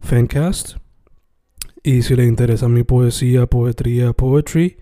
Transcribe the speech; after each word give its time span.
Fancast. 0.00 0.76
Y 1.82 2.02
si 2.02 2.16
le 2.16 2.24
interesa 2.24 2.68
mi 2.68 2.82
poesía, 2.82 3.46
poetría, 3.46 4.12
poetry, 4.12 4.78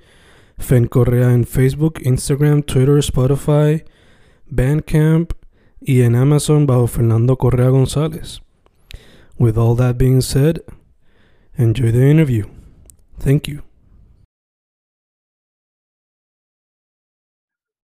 Fen 0.58 0.86
Correa 0.86 1.32
en 1.32 1.44
Facebook, 1.44 2.00
Instagram, 2.02 2.62
Twitter, 2.62 2.98
Spotify, 2.98 3.84
Bandcamp 4.46 5.32
y 5.80 6.02
en 6.02 6.16
Amazon 6.16 6.66
bajo 6.66 6.86
Fernando 6.86 7.36
Correa 7.36 7.68
González. 7.68 8.40
With 9.38 9.58
all 9.58 9.76
that 9.76 9.96
being 9.98 10.22
said, 10.22 10.62
enjoy 11.56 11.92
the 11.92 12.10
interview. 12.10 12.46
Thank 13.18 13.48
you. 13.48 13.62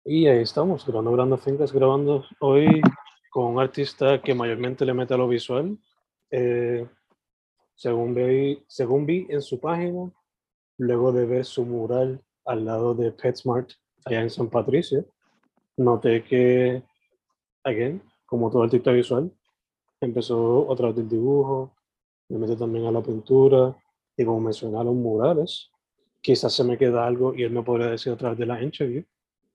Y 0.04 0.28
ahí 0.28 0.40
estamos, 0.40 0.86
grabando 0.86 1.10
Grandes 1.12 1.40
Fincas, 1.42 1.72
grabando 1.72 2.24
hoy 2.38 2.80
con 3.30 3.54
un 3.54 3.60
artista 3.60 4.20
que 4.22 4.34
mayormente 4.34 4.84
le 4.84 4.94
mete 4.94 5.14
a 5.14 5.16
lo 5.16 5.26
visual. 5.26 5.76
Eh, 6.30 6.86
según, 7.76 8.14
vi, 8.14 8.64
según 8.66 9.06
vi 9.06 9.26
en 9.28 9.42
su 9.42 9.60
página, 9.60 10.10
luego 10.78 11.12
de 11.12 11.26
ver 11.26 11.44
su 11.44 11.64
mural 11.64 12.20
al 12.44 12.64
lado 12.64 12.94
de 12.94 13.12
PetSmart 13.12 13.70
allá 14.04 14.22
en 14.22 14.30
San 14.30 14.48
Patricio, 14.48 15.06
noté 15.76 16.24
que, 16.24 16.82
again, 17.64 18.02
como 18.24 18.50
todo 18.50 18.62
artista 18.62 18.92
visual, 18.92 19.30
empezó 20.00 20.66
otra 20.66 20.88
vez 20.88 20.98
el 20.98 21.08
dibujo, 21.08 21.74
me 22.28 22.38
metió 22.38 22.56
también 22.56 22.86
a 22.86 22.90
la 22.90 23.02
pintura, 23.02 23.76
y 24.16 24.24
como 24.24 24.40
mencionaron 24.40 25.00
murales, 25.00 25.70
quizás 26.22 26.52
se 26.52 26.64
me 26.64 26.78
queda 26.78 27.06
algo 27.06 27.34
y 27.34 27.42
él 27.42 27.52
me 27.52 27.62
podría 27.62 27.88
decir 27.88 28.12
a 28.12 28.16
través 28.16 28.38
de 28.38 28.46
la 28.46 28.62
interview. 28.62 29.04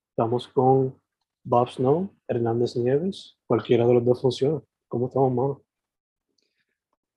Estamos 0.09 0.47
con 0.47 0.95
Bob 1.43 1.69
Snow, 1.69 2.09
Hernández 2.27 2.75
Nieves, 2.75 3.37
cualquiera 3.47 3.87
de 3.87 3.95
los 3.95 4.05
dos 4.05 4.21
funciona. 4.21 4.61
¿Cómo 4.87 5.07
estamos, 5.07 5.33
mano? 5.33 5.61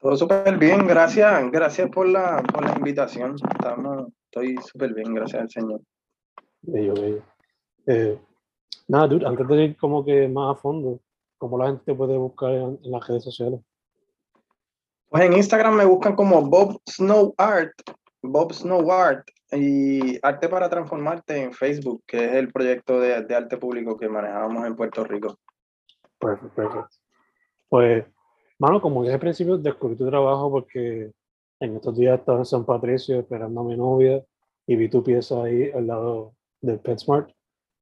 Todo 0.05 0.19
súper 0.19 0.59
bien, 0.59 0.87
gracias, 0.87 1.51
gracias 1.51 1.89
por 1.89 2.07
la, 2.07 2.43
por 2.43 2.63
la 2.63 2.77
invitación. 2.77 3.37
Estamos, 3.37 4.09
estoy 4.27 4.55
súper 4.59 4.93
bien, 4.93 5.15
gracias 5.15 5.41
al 5.41 5.49
Señor. 5.49 5.81
Bello, 6.61 6.93
bello. 6.93 7.23
Eh, 7.87 8.21
nada, 8.87 9.07
dude, 9.07 9.27
antes 9.27 9.49
de 9.49 9.65
ir 9.65 9.77
como 9.79 10.05
que 10.05 10.29
más 10.29 10.59
a 10.59 10.61
fondo, 10.61 11.01
¿cómo 11.39 11.57
la 11.57 11.69
gente 11.69 11.85
te 11.87 11.95
puede 11.95 12.19
buscar 12.19 12.51
en, 12.51 12.79
en 12.85 12.91
las 12.91 13.09
redes 13.09 13.25
sociales? 13.25 13.61
Pues 15.09 15.25
en 15.25 15.33
Instagram 15.33 15.75
me 15.75 15.87
buscan 15.87 16.15
como 16.15 16.43
Bob 16.43 16.83
Snow 16.87 17.35
Art, 17.39 17.73
Bob 18.21 18.53
Snow 18.53 18.93
Art 18.93 19.27
y 19.53 20.19
Arte 20.23 20.51
para 20.51 20.69
Transformarte 20.69 21.45
en 21.45 21.55
Facebook, 21.55 22.03
que 22.07 22.27
es 22.27 22.33
el 22.35 22.53
proyecto 22.53 23.01
de, 23.01 23.23
de 23.23 23.35
arte 23.35 23.57
público 23.57 23.97
que 23.97 24.11
manejamos 24.11 24.67
en 24.67 24.77
Puerto 24.77 25.03
Rico. 25.03 25.39
Perfecto, 26.19 26.55
perfecto. 26.55 26.89
Pues, 27.71 28.05
mano, 28.59 28.81
como 28.81 29.03
dije 29.03 29.15
al 29.15 29.21
principio, 29.21 29.59
descubrí 29.59 29.97
tu 29.97 30.07
trabajo 30.07 30.51
porque 30.51 31.13
en 31.61 31.77
estos 31.77 31.97
días 31.97 32.19
estaba 32.19 32.39
en 32.39 32.45
San 32.45 32.65
Patricio 32.65 33.19
esperando 33.19 33.61
a 33.61 33.65
mi 33.65 33.77
novia 33.77 34.25
y 34.67 34.77
vi 34.77 34.89
tu 34.89 35.03
pieza 35.03 35.43
ahí 35.43 35.71
al 35.71 35.87
lado 35.87 36.35
del 36.61 36.81
PetSmart. 36.81 37.31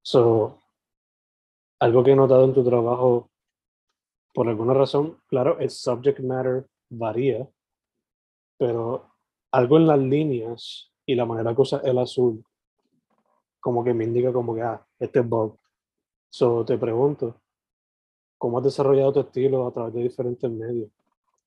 So, 0.03 0.59
algo 1.81 2.05
que 2.05 2.13
he 2.13 2.17
notado 2.17 2.45
en 2.45 2.55
tu 2.55 2.65
trabajo, 2.65 3.31
por 4.35 4.49
alguna 4.49 4.75
razón, 4.75 5.21
claro, 5.29 5.59
el 5.59 5.71
subject 5.71 6.21
matter 6.21 6.67
varía, 6.91 7.49
pero 8.59 9.11
algo 9.53 9.77
en 9.77 9.87
las 9.87 9.99
líneas 9.99 10.93
y 11.07 11.15
la 11.15 11.27
manera 11.27 11.55
que 11.55 11.61
usa 11.61 11.81
el 11.85 11.99
azul, 11.99 12.45
como 13.61 13.85
que 13.85 13.95
me 13.95 14.05
indica 14.05 14.33
como 14.33 14.55
que, 14.55 14.63
ah, 14.63 14.85
este 14.99 15.21
es 15.21 15.29
Bob. 15.29 15.59
So, 16.31 16.65
te 16.65 16.79
pregunto, 16.79 17.42
¿cómo 18.43 18.59
has 18.59 18.65
desarrollado 18.65 19.13
tu 19.13 19.21
estilo 19.21 19.69
a 19.69 19.73
través 19.73 19.95
de 19.95 20.03
diferentes 20.03 20.51
medios? 20.51 20.91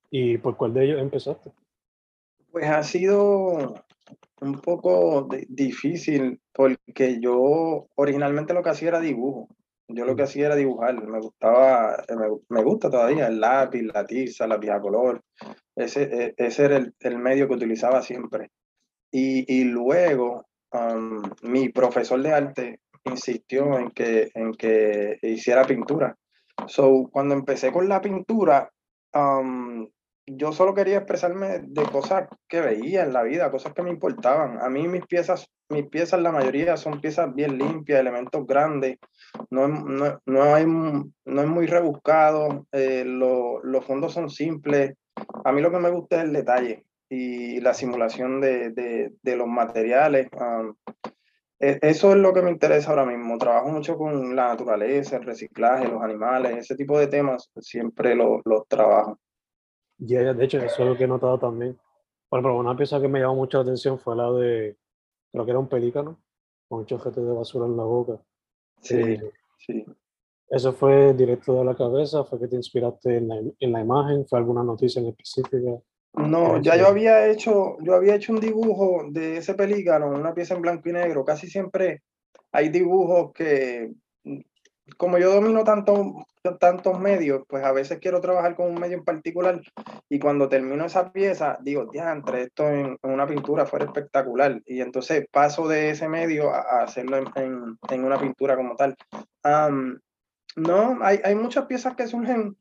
¿Y 0.09 0.37
por 0.37 0.55
cuál 0.55 0.73
de 0.73 0.85
ellos 0.85 1.01
empezaste? 1.01 1.51
Pues 2.53 2.69
ha 2.69 2.81
sido 2.83 3.83
un 4.39 4.61
poco 4.61 5.27
difícil 5.49 6.39
porque 6.53 7.19
yo 7.19 7.87
originalmente 7.95 8.53
lo 8.53 8.63
que 8.63 8.69
hacía 8.69 8.87
era 8.87 9.01
dibujo. 9.01 9.49
Yo 9.89 10.05
lo 10.05 10.15
que 10.15 10.23
hacía 10.23 10.45
era 10.45 10.55
dibujar, 10.55 11.05
me 11.05 11.19
gustaba, 11.19 12.01
me, 12.17 12.27
me 12.47 12.63
gusta 12.63 12.89
todavía 12.89 13.27
el 13.27 13.41
lápiz, 13.41 13.81
la 13.81 14.05
tiza, 14.05 14.47
la 14.47 14.57
pija 14.57 14.79
color. 14.79 15.21
Ese, 15.75 16.03
e- 16.03 16.33
ese 16.37 16.63
era 16.63 16.77
el, 16.77 16.93
el 17.01 17.17
medio 17.17 17.49
que 17.49 17.55
utilizaba 17.55 18.01
siempre. 18.03 18.51
Y, 19.11 19.53
y 19.53 19.65
luego 19.65 20.45
um, 20.71 21.21
mi 21.41 21.67
profesor 21.67 22.21
de 22.21 22.31
arte 22.31 22.79
insistió 23.03 23.77
en 23.77 23.91
que, 23.91 24.31
en 24.33 24.53
que 24.53 25.19
hiciera 25.23 25.65
pintura. 25.65 26.17
So, 26.67 27.09
cuando 27.11 27.35
empecé 27.35 27.71
con 27.71 27.87
la 27.89 28.01
pintura, 28.01 28.71
um, 29.13 29.87
yo 30.27 30.51
solo 30.51 30.73
quería 30.73 30.97
expresarme 30.97 31.59
de 31.59 31.83
cosas 31.83 32.27
que 32.47 32.59
veía 32.61 33.03
en 33.03 33.13
la 33.13 33.21
vida, 33.23 33.51
cosas 33.51 33.73
que 33.73 33.83
me 33.83 33.91
importaban. 33.91 34.59
A 34.61 34.69
mí 34.69 34.87
mis 34.87 35.05
piezas, 35.05 35.47
mis 35.69 35.87
piezas, 35.87 36.19
la 36.21 36.31
mayoría 36.31 36.77
son 36.77 36.99
piezas 36.99 37.33
bien 37.35 37.57
limpias, 37.57 37.99
elementos 37.99 38.45
grandes, 38.47 38.97
no, 39.51 39.67
no, 39.67 40.19
no, 40.25 40.43
hay, 40.55 40.65
no 40.65 41.41
es 41.41 41.47
muy 41.47 41.67
rebuscado, 41.67 42.65
eh, 42.71 43.03
lo- 43.05 43.61
los 43.63 43.85
fondos 43.85 44.13
son 44.13 44.29
simples. 44.29 44.93
A 45.43 45.51
mí 45.51 45.61
lo 45.61 45.71
que 45.71 45.79
me 45.79 45.91
gusta 45.91 46.17
es 46.17 46.23
el 46.23 46.33
detalle 46.33 46.85
y 47.09 47.59
la 47.61 47.73
simulación 47.75 48.41
de, 48.41 48.71
de, 48.71 49.13
de 49.21 49.35
los 49.35 49.47
materiales. 49.47 50.27
um, 50.33 50.73
eso 51.59 52.11
es 52.11 52.17
lo 52.17 52.33
que 52.33 52.41
me 52.41 52.51
interesa 52.51 52.89
ahora 52.89 53.05
mismo. 53.05 53.37
Trabajo 53.37 53.69
mucho 53.69 53.97
con 53.97 54.35
la 54.35 54.49
naturaleza, 54.49 55.17
el 55.17 55.23
reciclaje, 55.23 55.87
los 55.87 56.01
animales, 56.01 56.57
ese 56.57 56.75
tipo 56.75 56.99
de 56.99 57.07
temas, 57.07 57.49
siempre 57.59 58.15
los 58.15 58.41
los 58.45 58.67
trabajo. 58.67 59.19
Ya, 59.97 60.21
ya, 60.23 60.33
de 60.33 60.43
hecho, 60.45 60.57
eso 60.57 60.83
es 60.83 60.89
lo 60.89 60.97
que 60.97 61.05
he 61.05 61.07
notado 61.07 61.39
también. 61.39 61.77
Por 62.27 62.39
ejemplo, 62.39 62.57
una 62.59 62.75
pieza 62.75 62.99
que 62.99 63.07
me 63.07 63.19
llamó 63.19 63.35
mucho 63.35 63.57
la 63.59 63.63
atención 63.63 63.97
fue 63.97 64.15
la 64.15 64.29
de, 64.31 64.77
creo 65.31 65.45
que 65.45 65.51
era 65.51 65.59
un 65.59 65.69
pelícano, 65.69 66.19
con 66.67 66.79
un 66.79 66.85
chojete 66.85 67.21
de 67.21 67.31
basura 67.31 67.65
en 67.65 67.77
la 67.77 67.83
boca. 67.83 68.19
Sí, 68.81 68.95
Eh, 68.95 69.31
sí. 69.57 69.85
¿Eso 70.49 70.73
fue 70.73 71.13
directo 71.13 71.53
de 71.55 71.65
la 71.65 71.75
cabeza? 71.75 72.23
¿Fue 72.23 72.39
que 72.39 72.47
te 72.47 72.55
inspiraste 72.55 73.17
en 73.17 73.27
la, 73.27 73.35
en 73.37 73.71
la 73.71 73.81
imagen? 73.81 74.27
¿Fue 74.27 74.37
alguna 74.37 74.63
noticia 74.63 75.01
en 75.01 75.07
específica? 75.07 75.71
No, 76.17 76.61
ya 76.61 76.75
yo 76.77 76.87
había 76.87 77.27
hecho, 77.27 77.77
yo 77.81 77.93
había 77.95 78.15
hecho 78.15 78.33
un 78.33 78.39
dibujo 78.39 79.05
de 79.09 79.37
ese 79.37 79.53
pelícano, 79.53 80.07
una 80.09 80.33
pieza 80.33 80.53
en 80.55 80.61
blanco 80.61 80.89
y 80.89 80.93
negro. 80.93 81.25
Casi 81.25 81.47
siempre 81.47 82.03
hay 82.51 82.69
dibujos 82.69 83.33
que, 83.33 83.91
mm, 84.23 84.39
como 84.97 85.17
yo 85.17 85.33
domino 85.33 85.63
tanto, 85.63 86.25
tantos 86.59 86.99
medios, 86.99 87.43
pues 87.47 87.63
a 87.65 87.71
veces 87.71 87.99
quiero 87.99 88.21
trabajar 88.21 88.55
con 88.55 88.67
un 88.69 88.79
medio 88.79 88.97
en 88.97 89.03
particular 89.03 89.59
y 90.09 90.19
cuando 90.19 90.47
termino 90.47 90.85
esa 90.85 91.11
pieza 91.11 91.57
digo, 91.61 91.87
diantre, 91.91 92.43
esto 92.43 92.69
en, 92.69 92.97
en 93.01 93.11
una 93.11 93.27
pintura 93.27 93.65
fuera 93.65 93.85
espectacular. 93.85 94.61
Y 94.65 94.81
entonces 94.81 95.25
paso 95.31 95.67
de 95.67 95.89
ese 95.89 96.07
medio 96.07 96.51
a, 96.53 96.59
a 96.61 96.83
hacerlo 96.83 97.17
en, 97.17 97.25
en- 97.35 97.77
en 97.89 98.03
una 98.05 98.19
pintura 98.19 98.55
como 98.55 98.75
tal. 98.75 98.95
No, 100.55 100.97
hay, 101.01 101.19
hay 101.23 101.35
muchas 101.35 101.65
piezas 101.65 101.95
que 101.95 102.07
surgen 102.07 102.55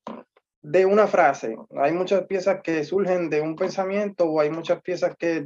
de 0.65 0.87
una 0.87 1.07
frase. 1.07 1.57
Hay 1.77 1.93
muchas 1.93 2.25
piezas 2.25 2.61
que 2.63 2.85
surgen 2.85 3.29
de 3.29 3.43
un 3.43 3.55
pensamiento 3.55 4.25
o 4.25 4.41
hay 4.41 4.51
muchas 4.51 4.81
piezas 4.81 5.15
que 5.17 5.45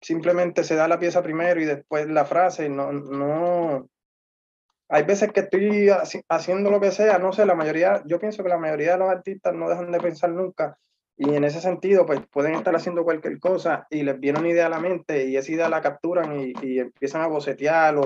simplemente 0.00 0.62
se 0.62 0.76
da 0.76 0.86
la 0.86 1.00
pieza 1.00 1.22
primero 1.22 1.60
y 1.60 1.64
después 1.64 2.06
la 2.08 2.24
frase. 2.24 2.68
No, 2.68 2.92
no. 2.92 3.88
Hay 4.88 5.02
veces 5.04 5.32
que 5.32 5.40
estoy 5.40 5.88
haci- 5.88 6.24
haciendo 6.28 6.70
lo 6.70 6.80
que 6.80 6.92
sea, 6.92 7.18
no 7.18 7.32
sé, 7.32 7.46
la 7.46 7.54
mayoría, 7.54 8.02
yo 8.06 8.18
pienso 8.20 8.42
que 8.42 8.48
la 8.48 8.58
mayoría 8.58 8.92
de 8.92 8.98
los 8.98 9.10
artistas 9.10 9.54
no 9.54 9.68
dejan 9.68 9.90
de 9.90 10.00
pensar 10.00 10.30
nunca 10.30 10.78
Y 11.16 11.34
en 11.34 11.44
ese 11.44 11.60
sentido, 11.60 12.06
pues 12.06 12.20
pueden 12.30 12.54
estar 12.54 12.74
haciendo 12.74 13.04
cualquier 13.04 13.40
cosa 13.40 13.86
y 13.90 14.02
les 14.04 14.18
viene 14.20 14.38
una 14.40 14.50
idea 14.50 14.66
a 14.66 14.70
la 14.70 14.80
mente 14.80 15.26
y 15.26 15.36
esa 15.36 15.52
idea 15.52 15.68
la 15.68 15.80
capturan 15.82 16.32
y, 16.40 16.78
empiezan 16.78 17.22
a 17.22 17.26
bocetear 17.28 17.96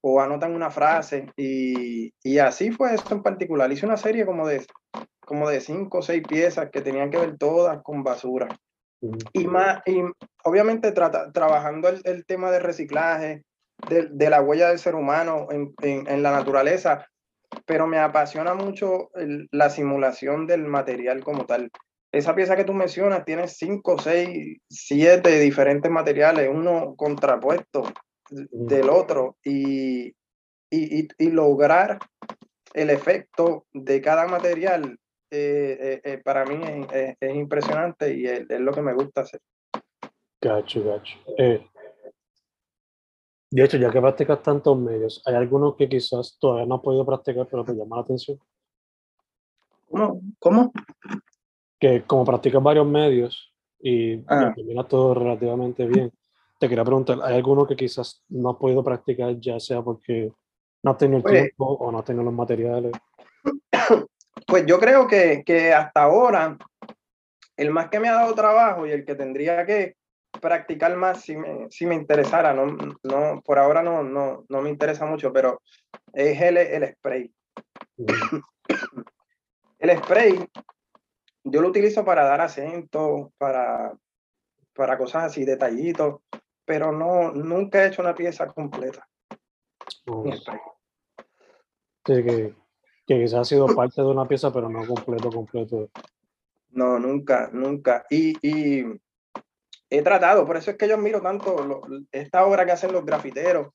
o 0.00 0.20
anotan 0.20 0.54
una 0.54 0.70
frase. 0.70 1.26
Y, 1.36 2.12
y, 2.22 2.38
así 2.38 2.70
fue 2.70 2.94
esto 2.94 3.14
en 3.14 3.22
particular. 3.22 3.70
Hice 3.70 3.86
una 3.86 3.96
serie 3.96 4.26
como 4.26 4.46
de, 4.46 4.66
como 5.20 5.48
de 5.48 5.60
cinco 5.60 5.98
o 5.98 6.02
seis 6.02 6.22
piezas 6.26 6.70
que 6.70 6.80
tenían 6.80 7.10
que 7.10 7.18
ver 7.18 7.38
todas 7.38 7.82
con 7.82 8.02
basura. 8.02 8.48
Y, 9.32 9.46
más, 9.46 9.80
y 9.86 10.02
obviamente 10.44 10.92
trata, 10.92 11.32
trabajando 11.32 11.88
el, 11.88 12.00
el, 12.04 12.26
tema 12.26 12.50
de 12.50 12.60
reciclaje, 12.60 13.44
de, 13.88 14.08
de, 14.10 14.30
la 14.30 14.42
huella 14.42 14.68
del 14.68 14.78
ser 14.78 14.94
humano 14.94 15.46
en, 15.50 15.72
en, 15.80 16.06
en 16.06 16.22
la 16.22 16.32
naturaleza, 16.32 17.06
pero 17.64 17.86
me 17.86 17.98
apasiona 17.98 18.54
mucho 18.54 19.10
la 19.52 19.70
simulación 19.70 20.46
del 20.46 20.64
material 20.64 21.24
como 21.24 21.46
tal. 21.46 21.70
Esa 22.12 22.34
pieza 22.34 22.56
que 22.56 22.64
tú 22.64 22.74
mencionas 22.74 23.24
tiene 23.24 23.48
cinco, 23.48 23.96
seis, 23.98 24.58
siete 24.68 25.38
diferentes 25.38 25.90
materiales, 25.90 26.50
uno 26.52 26.94
contrapuesto 26.96 27.84
del 28.30 28.88
otro, 28.88 29.36
y, 29.44 30.08
y, 30.70 31.08
y, 31.18 31.30
lograr 31.30 31.98
el 32.74 32.90
efecto 32.90 33.66
de 33.72 34.00
cada 34.00 34.26
material 34.26 34.98
eh, 35.30 35.78
eh, 35.80 36.00
eh, 36.04 36.18
para 36.18 36.44
mí 36.44 36.60
es, 36.92 37.16
es, 37.20 37.36
impresionante 37.36 38.16
y 38.16 38.26
es, 38.26 38.50
es, 38.50 38.60
lo 38.60 38.72
que 38.72 38.82
me 38.82 38.94
gusta 38.94 39.22
hacer. 39.22 39.40
Gacho, 40.40 40.82
gacho. 40.82 41.18
De 43.52 43.64
hecho, 43.64 43.76
ya 43.76 43.90
que 43.90 44.00
practicas 44.00 44.42
tantos 44.42 44.78
medios, 44.78 45.22
¿hay 45.26 45.34
algunos 45.34 45.74
que 45.76 45.88
quizás 45.88 46.38
todavía 46.38 46.66
no 46.66 46.76
has 46.76 46.80
podido 46.82 47.04
practicar, 47.04 47.48
pero 47.50 47.64
te 47.64 47.74
llama 47.74 47.96
la 47.96 48.02
atención? 48.02 48.38
¿Cómo? 49.88 50.20
¿Cómo? 50.38 50.72
Que 51.78 52.02
como 52.02 52.24
practicas 52.24 52.62
varios 52.62 52.86
medios 52.86 53.52
y 53.80 54.22
ah. 54.28 54.52
terminas 54.54 54.86
todo 54.86 55.14
relativamente 55.14 55.84
bien, 55.86 56.12
te 56.60 56.68
quería 56.68 56.84
preguntar, 56.84 57.18
¿hay 57.22 57.34
alguno 57.36 57.66
que 57.66 57.74
quizás 57.74 58.22
no 58.28 58.50
has 58.50 58.56
podido 58.56 58.84
practicar, 58.84 59.34
ya 59.40 59.58
sea 59.58 59.82
porque 59.82 60.30
no 60.82 60.90
has 60.90 60.98
tenido 60.98 61.16
el 61.16 61.22
pues 61.22 61.42
tiempo 61.42 61.64
o 61.64 61.90
no 61.90 61.98
has 61.98 62.04
tenido 62.04 62.24
los 62.24 62.34
materiales? 62.34 62.92
Pues 64.46 64.66
yo 64.66 64.80
creo 64.80 65.06
que, 65.06 65.42
que 65.44 65.72
hasta 65.72 66.02
ahora, 66.02 66.56
el 67.56 67.70
más 67.70 67.88
que 67.88 68.00
me 68.00 68.08
ha 68.08 68.14
dado 68.14 68.34
trabajo 68.34 68.86
y 68.86 68.90
el 68.90 69.04
que 69.04 69.14
tendría 69.14 69.64
que, 69.64 69.94
practicar 70.40 70.96
más 70.96 71.22
si 71.22 71.36
me, 71.36 71.70
si 71.70 71.86
me 71.86 71.94
interesara. 71.94 72.52
No, 72.54 72.66
no, 73.02 73.42
por 73.42 73.58
ahora 73.58 73.82
no, 73.82 74.02
no, 74.02 74.44
no 74.48 74.62
me 74.62 74.70
interesa 74.70 75.06
mucho, 75.06 75.32
pero 75.32 75.60
es 76.12 76.40
el, 76.40 76.56
el 76.56 76.94
spray. 76.94 77.32
el 79.78 79.98
spray 79.98 80.48
yo 81.44 81.60
lo 81.60 81.68
utilizo 81.68 82.04
para 82.04 82.24
dar 82.24 82.40
acento, 82.40 83.32
para, 83.38 83.92
para 84.74 84.98
cosas 84.98 85.24
así, 85.24 85.44
detallitos, 85.44 86.20
pero 86.70 86.92
no, 86.92 87.32
nunca 87.32 87.82
he 87.82 87.88
hecho 87.88 88.00
una 88.00 88.14
pieza 88.14 88.46
completa. 88.46 89.04
Sí, 92.06 92.22
que, 92.22 92.54
que 93.04 93.20
quizás 93.20 93.40
ha 93.40 93.44
sido 93.44 93.66
parte 93.74 94.00
de 94.00 94.06
una 94.06 94.28
pieza, 94.28 94.52
pero 94.52 94.68
no 94.68 94.86
completo, 94.86 95.30
completo. 95.30 95.90
No, 96.68 96.96
nunca, 97.00 97.50
nunca. 97.52 98.06
Y, 98.08 98.36
y 98.40 98.84
he 99.90 100.02
tratado, 100.02 100.46
por 100.46 100.58
eso 100.58 100.70
es 100.70 100.76
que 100.76 100.86
yo 100.86 100.96
miro 100.96 101.20
tanto 101.20 101.82
esta 102.12 102.46
obra 102.46 102.64
que 102.64 102.70
hacen 102.70 102.92
los 102.92 103.04
grafiteros. 103.04 103.74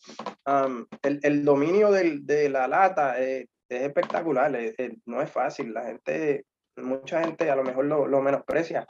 el, 1.03 1.19
el, 1.21 1.43
dominio 1.43 1.91
del, 1.91 2.25
de 2.25 2.47
la 2.47 2.69
lata 2.69 3.19
es, 3.19 3.49
es 3.67 3.81
espectacular, 3.81 4.57
no 5.03 5.21
es 5.21 5.29
fácil. 5.29 5.73
La 5.73 5.83
gente, 5.83 6.45
mucha 6.77 7.19
gente 7.25 7.51
a 7.51 7.57
lo 7.57 7.63
mejor 7.65 7.83
lo, 7.83 8.07
lo 8.07 8.21
menosprecia, 8.21 8.85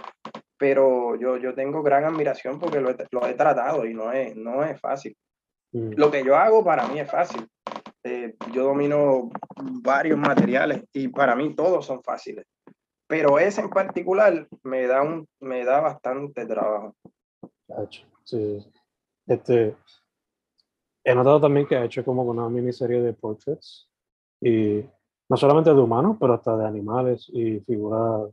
pero 0.58 1.16
yo, 1.16 1.38
yo 1.38 1.54
tengo 1.54 1.84
gran 1.84 2.06
admiración 2.06 2.60
porque 2.60 2.80
lo 2.80 2.90
he, 2.90 2.96
lo 3.12 3.28
he 3.28 3.34
tratado 3.34 3.86
y 3.86 3.94
no 3.94 4.12
es, 4.12 4.36
no 4.36 4.64
es 4.64 4.80
fácil. 4.80 5.16
Mm. 5.72 5.92
Lo 5.98 6.12
que 6.12 6.24
yo 6.24 6.36
hago 6.36 6.64
para 6.64 6.88
mí 6.88 7.00
es 7.00 7.10
fácil. 7.10 7.48
Eh, 8.04 8.36
yo 8.54 8.64
domino 8.64 9.30
varios 9.82 10.18
materiales 10.18 10.84
y 10.94 11.08
para 11.08 11.36
mí 11.36 11.56
todos 11.56 11.86
son 11.86 12.04
fáciles 12.04 12.46
pero 13.08 13.40
ese 13.40 13.62
en 13.62 13.70
particular 13.70 14.48
me 14.64 14.88
da 14.88 15.02
un 15.02 15.28
me 15.40 15.64
da 15.64 15.80
bastante 15.80 16.46
trabajo. 16.46 16.96
Sí. 18.24 18.66
Este, 19.28 19.76
he 21.04 21.16
notado 21.16 21.42
también 21.42 21.68
que 21.68 21.76
ha 21.76 21.86
hecho 21.86 22.04
como 22.04 22.24
una 22.24 22.50
miniserie 22.50 23.02
de 23.02 23.14
portraits 23.14 23.90
y 24.42 24.84
no 25.30 25.38
solamente 25.38 25.74
de 25.74 25.80
humanos, 25.80 26.18
pero 26.20 26.34
hasta 26.34 26.56
de 26.58 26.66
animales 26.66 27.30
y 27.34 27.60
figuras, 27.62 28.32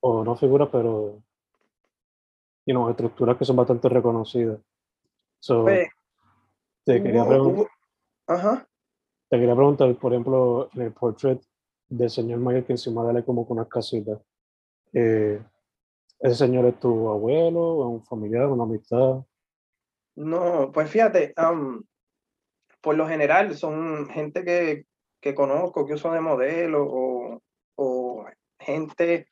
o 0.00 0.24
no 0.24 0.36
figuras, 0.36 0.68
pero 0.70 1.22
you 2.66 2.74
know, 2.74 2.88
estructuras 2.90 3.36
que 3.36 3.44
son 3.44 3.56
bastante 3.56 3.88
reconocidas. 3.88 4.60
Pues, 5.46 5.88
te, 6.84 7.02
quería 7.02 7.26
preguntar, 7.26 7.66
te 9.28 9.38
quería 9.38 9.54
preguntar, 9.54 9.94
por 9.96 10.12
ejemplo, 10.12 10.68
en 10.74 10.82
el 10.82 10.92
portrait 10.92 11.42
del 11.88 12.08
señor 12.08 12.38
mayor 12.38 12.64
que 12.64 12.72
encima 12.72 13.04
de 13.04 13.10
él 13.10 13.16
hay 13.18 13.22
como 13.24 13.46
con 13.46 13.58
unas 13.58 13.68
casitas. 13.68 14.18
Eh, 14.92 15.42
¿Ese 16.20 16.34
señor 16.34 16.64
es 16.66 16.80
tu 16.80 17.08
abuelo, 17.10 17.88
un 17.88 18.02
familiar, 18.04 18.46
una 18.46 18.64
amistad? 18.64 19.22
No, 20.16 20.70
pues 20.72 20.88
fíjate, 20.88 21.34
por 22.80 22.94
lo 22.94 23.06
general 23.06 23.54
son 23.56 24.08
gente 24.08 24.44
que, 24.44 24.86
que 25.20 25.34
conozco, 25.34 25.84
que 25.84 25.94
uso 25.94 26.10
de 26.12 26.20
modelo 26.20 26.86
o, 26.86 27.42
o 27.76 28.24
gente 28.58 29.26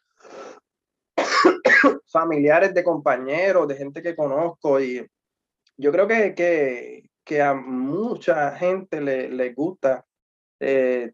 familiares 2.07 2.75
de 2.75 2.85
compañeros, 2.85 3.69
de 3.69 3.77
gente 3.77 4.03
que 4.03 4.17
conozco 4.17 4.81
y 4.81 5.07
yo 5.77 5.91
creo 5.91 6.07
que, 6.07 6.35
que, 6.35 7.11
que 7.25 7.43
a 7.43 7.55
mucha 7.55 8.55
gente 8.57 9.01
le, 9.01 9.29
le 9.29 9.53
gusta 9.53 10.05
eh, 10.61 11.13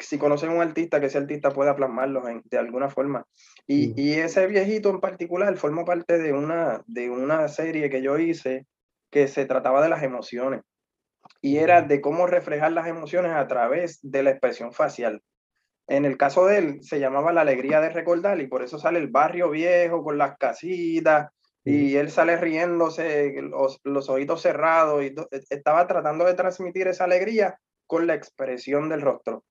si 0.00 0.18
conocen 0.18 0.50
a 0.50 0.54
un 0.54 0.62
artista, 0.62 1.00
que 1.00 1.06
ese 1.06 1.18
artista 1.18 1.50
pueda 1.50 1.76
plasmarlo 1.76 2.22
de 2.44 2.58
alguna 2.58 2.88
forma. 2.88 3.26
Y, 3.66 4.00
y, 4.00 4.14
ese 4.14 4.46
viejito 4.46 4.90
en 4.90 5.00
particular 5.00 5.54
formó 5.56 5.84
parte 5.84 6.18
de 6.18 6.32
una, 6.32 6.82
de 6.86 7.10
una 7.10 7.48
serie 7.48 7.90
que 7.90 8.02
yo 8.02 8.18
hice 8.18 8.66
que 9.10 9.28
se 9.28 9.44
trataba 9.44 9.82
de 9.82 9.88
las 9.88 10.02
emociones. 10.02 10.62
Y 11.42 11.58
era 11.58 11.82
de 11.82 12.00
cómo 12.00 12.26
reflejar 12.26 12.72
las 12.72 12.86
emociones 12.86 13.32
a 13.32 13.46
través 13.46 13.98
de 14.02 14.22
la 14.22 14.30
expresión 14.30 14.72
facial. 14.72 15.22
En 15.90 16.04
el 16.04 16.16
caso 16.16 16.46
de 16.46 16.58
él, 16.58 16.82
se 16.84 17.00
llamaba 17.00 17.32
La 17.32 17.40
Alegría 17.40 17.80
de 17.80 17.90
Recordar 17.90 18.40
y 18.40 18.46
por 18.46 18.62
eso 18.62 18.78
sale 18.78 19.00
el 19.00 19.08
barrio 19.08 19.50
viejo 19.50 20.04
con 20.04 20.18
las 20.18 20.38
casitas 20.38 21.32
y 21.64 21.96
él 21.96 22.12
sale 22.12 22.36
riéndose, 22.36 23.34
los, 23.42 23.80
los 23.82 24.08
ojitos 24.08 24.40
cerrados 24.40 25.02
y 25.02 25.06
e, 25.08 25.40
estaba 25.50 25.88
tratando 25.88 26.24
de 26.24 26.34
transmitir 26.34 26.86
esa 26.86 27.04
alegría 27.04 27.58
con 27.88 28.06
la 28.06 28.14
expresión 28.14 28.88
del 28.88 29.00
rostro. 29.00 29.42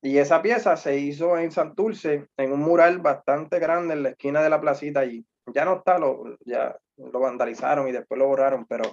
Y 0.00 0.18
esa 0.18 0.40
pieza 0.42 0.76
se 0.76 0.96
hizo 0.96 1.36
en 1.36 1.50
Santurce, 1.50 2.28
en 2.36 2.52
un 2.52 2.60
mural 2.60 3.00
bastante 3.00 3.58
grande 3.58 3.94
en 3.94 4.04
la 4.04 4.08
esquina 4.10 4.42
de 4.42 4.50
la 4.50 4.60
placita 4.60 5.00
allí. 5.00 5.26
Ya 5.52 5.64
no 5.64 5.78
está, 5.78 5.98
lo, 5.98 6.38
ya 6.46 6.76
lo 6.98 7.18
vandalizaron 7.18 7.88
y 7.88 7.92
después 7.92 8.16
lo 8.16 8.28
borraron, 8.28 8.64
pero 8.66 8.84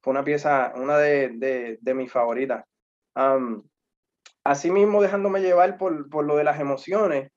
fue 0.00 0.12
una 0.12 0.24
pieza, 0.24 0.72
una 0.76 0.96
de, 0.96 1.28
de, 1.34 1.78
de 1.78 1.94
mis 1.94 2.10
favoritas. 2.10 2.64
Um, 3.14 3.62
asimismo, 4.48 5.02
dejándome 5.02 5.42
llevar 5.42 5.76
por, 5.76 6.08
por, 6.08 6.24
lo 6.24 6.36
de 6.36 6.44
las 6.44 6.58
emociones, 6.58 7.30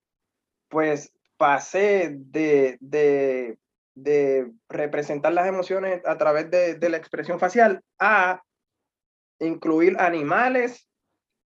pues 0.70 1.14
pasé 1.36 2.16
de, 2.18 2.78
de, 2.80 3.58
de 3.96 4.50
representar 4.70 5.34
las 5.34 5.48
emociones 5.48 6.02
a 6.06 6.18
través 6.18 6.50
de, 6.50 6.76
de 6.76 6.90
la 6.90 6.98
expresión 6.98 7.38
facial 7.38 7.82
a 8.00 8.42
incluir 9.40 9.98
animales 10.00 10.88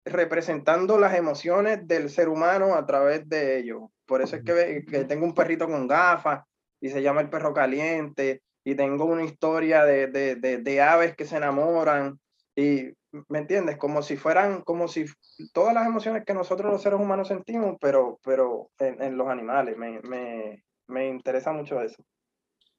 representando 0.04 0.98
las 0.98 1.14
emociones 1.14 1.86
del 1.86 2.10
ser 2.10 2.28
humano 2.28 2.74
a 2.74 2.84
través 2.84 3.28
de 3.28 3.58
ellos. 3.58 3.82
Por 4.04 4.20
eso 4.20 4.36
es 4.36 4.42
que, 4.42 4.84
que, 4.84 5.04
tengo 5.04 5.24
un 5.24 5.34
perrito 5.34 5.68
con 5.68 5.86
gafas 5.86 6.44
y 6.80 6.88
se 6.88 7.02
llama 7.02 7.20
el 7.20 7.30
perro 7.30 7.54
caliente 7.54 8.42
y 8.64 8.74
tengo 8.74 9.04
una 9.04 9.24
historia 9.24 9.84
de, 9.84 10.08
de, 10.08 10.82
aves 10.82 11.14
que 11.14 11.24
se 11.24 11.36
enamoran 11.36 12.18
y, 12.56 12.92
¿me 13.28 13.38
entiendes? 13.38 13.76
Como 13.78 14.02
si 14.02 14.16
fueran, 14.16 14.62
como 14.62 14.88
si 14.88 15.04
todas 15.52 15.74
las 15.74 15.86
emociones 15.86 16.24
que 16.24 16.34
nosotros 16.34 16.70
los 16.70 16.82
seres 16.82 17.00
humanos 17.00 17.28
sentimos, 17.28 17.76
pero, 17.80 18.18
pero 18.24 18.70
en, 18.78 19.02
en 19.02 19.16
los 19.16 19.28
animales. 19.28 19.76
Me, 19.76 20.00
me, 20.02 20.62
me, 20.88 21.08
interesa 21.08 21.52
mucho 21.52 21.80
eso. 21.80 22.02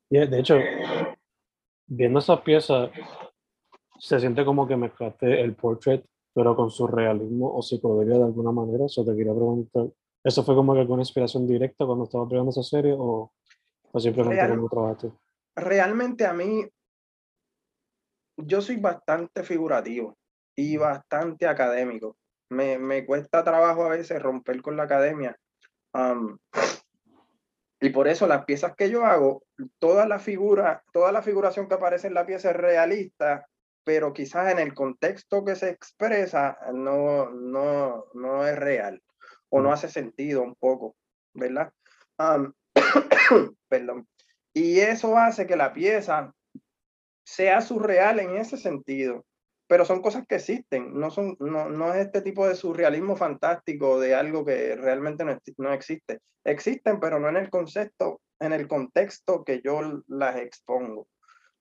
de 0.09 0.39
hecho, 0.39 0.57
viendo 1.87 2.19
esa 2.19 2.43
pieza, 2.43 2.89
se 3.99 4.19
siente 4.19 4.45
como 4.45 4.67
que 4.67 4.75
mezclaste 4.75 5.41
el 5.41 5.55
portrait 5.55 6.05
pero 6.33 6.55
con 6.55 6.71
su 6.71 6.87
realismo 6.87 7.55
o 7.55 7.61
psicología 7.61 8.17
de 8.17 8.23
alguna 8.23 8.51
manera. 8.51 8.85
Eso 8.85 9.05
te 9.05 9.15
quería 9.15 9.33
preguntar. 9.33 9.85
¿Eso 10.23 10.43
fue 10.43 10.55
como 10.55 10.73
que 10.73 10.79
alguna 10.79 11.01
inspiración 11.01 11.47
directa 11.47 11.85
cuando 11.85 12.05
estabas 12.05 12.29
creando 12.29 12.49
esa 12.49 12.63
serie 12.63 12.93
o, 12.97 13.31
o 13.91 13.99
simplemente 13.99 14.41
Real, 14.41 14.55
como 14.55 14.69
trabajaste? 14.69 15.11
Realmente 15.55 16.25
a 16.25 16.33
mí, 16.33 16.65
yo 18.37 18.61
soy 18.61 18.77
bastante 18.77 19.43
figurativo 19.43 20.17
y 20.55 20.77
bastante 20.77 21.47
académico. 21.47 22.17
Me, 22.49 22.77
me 22.77 23.05
cuesta 23.05 23.43
trabajo 23.43 23.83
a 23.83 23.89
veces 23.89 24.21
romper 24.21 24.61
con 24.61 24.77
la 24.77 24.83
academia. 24.83 25.35
Um, 25.93 26.37
Y 27.83 27.89
por 27.89 28.07
eso 28.07 28.27
las 28.27 28.45
piezas 28.45 28.75
que 28.77 28.89
yo 28.89 29.05
hago, 29.05 29.43
toda 29.77 30.07
la 30.07 30.17
figura, 30.17 30.81
toda 30.93 31.11
la 31.11 31.21
figuración 31.21 31.67
que 31.67 31.73
aparece 31.75 32.07
en 32.07 32.13
la 32.13 32.25
pieza 32.25 32.51
es 32.51 32.55
realista, 32.55 33.45
pero 33.83 34.13
quizás 34.13 34.53
en 34.53 34.59
el 34.59 34.73
contexto 34.73 35.43
que 35.43 35.57
se 35.57 35.71
expresa 35.71 36.57
no, 36.73 37.29
no, 37.29 38.05
no 38.13 38.47
es 38.47 38.57
real 38.57 39.03
o 39.49 39.59
no 39.59 39.73
hace 39.73 39.89
sentido 39.89 40.43
un 40.43 40.55
poco, 40.55 40.95
¿verdad? 41.33 41.73
perdón. 43.67 44.07
Y 44.53 44.79
eso 44.79 45.17
hace 45.17 45.45
que 45.45 45.57
la 45.57 45.73
pieza 45.73 46.33
sea 47.23 47.61
surreal 47.61 48.19
en 48.19 48.37
ese 48.37 48.57
sentido, 48.57 49.25
pero 49.67 49.85
son 49.85 50.01
cosas 50.01 50.25
que 50.27 50.35
existen, 50.35 50.99
no, 50.99 51.09
son, 51.09 51.35
no, 51.39 51.69
no 51.69 51.93
es 51.93 52.05
este 52.05 52.21
tipo 52.21 52.47
de 52.47 52.55
surrealismo 52.55 53.15
fantástico 53.15 53.99
de 53.99 54.13
algo 54.15 54.45
que 54.45 54.75
realmente 54.75 55.23
no, 55.25 55.37
no 55.57 55.73
existe. 55.73 56.19
Existen, 56.43 56.99
pero 56.99 57.19
no 57.19 57.29
en 57.29 57.37
el 57.37 57.49
concepto, 57.49 58.21
en 58.39 58.53
el 58.53 58.67
contexto 58.67 59.43
que 59.43 59.61
yo 59.63 60.03
las 60.07 60.35
expongo. 60.37 61.07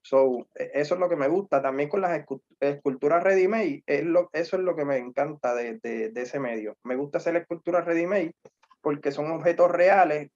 So, 0.03 0.49
e, 0.55 0.73
eso 0.75 0.95
es 0.95 1.01
lo 1.01 1.09
que 1.09 1.17
me 1.17 1.29
gusta. 1.29 1.63
También 1.63 1.89
con 1.89 2.01
las 2.01 2.25
esculturas 2.61 3.23
ready-made, 3.23 3.85
eso 3.87 4.57
es 4.57 4.63
lo 4.63 4.75
que 4.75 4.85
me 4.85 4.99
encanta 4.99 5.55
de, 5.55 5.79
de, 5.79 6.13
ese 6.17 6.41
medio. 6.41 6.77
Me 6.83 6.97
gusta 6.97 7.19
hacer 7.19 7.37
esculturas 7.37 7.85
ready-made 7.85 8.35
porque 8.81 9.13
son 9.13 9.31
objetos 9.31 9.71
reales 9.71 10.31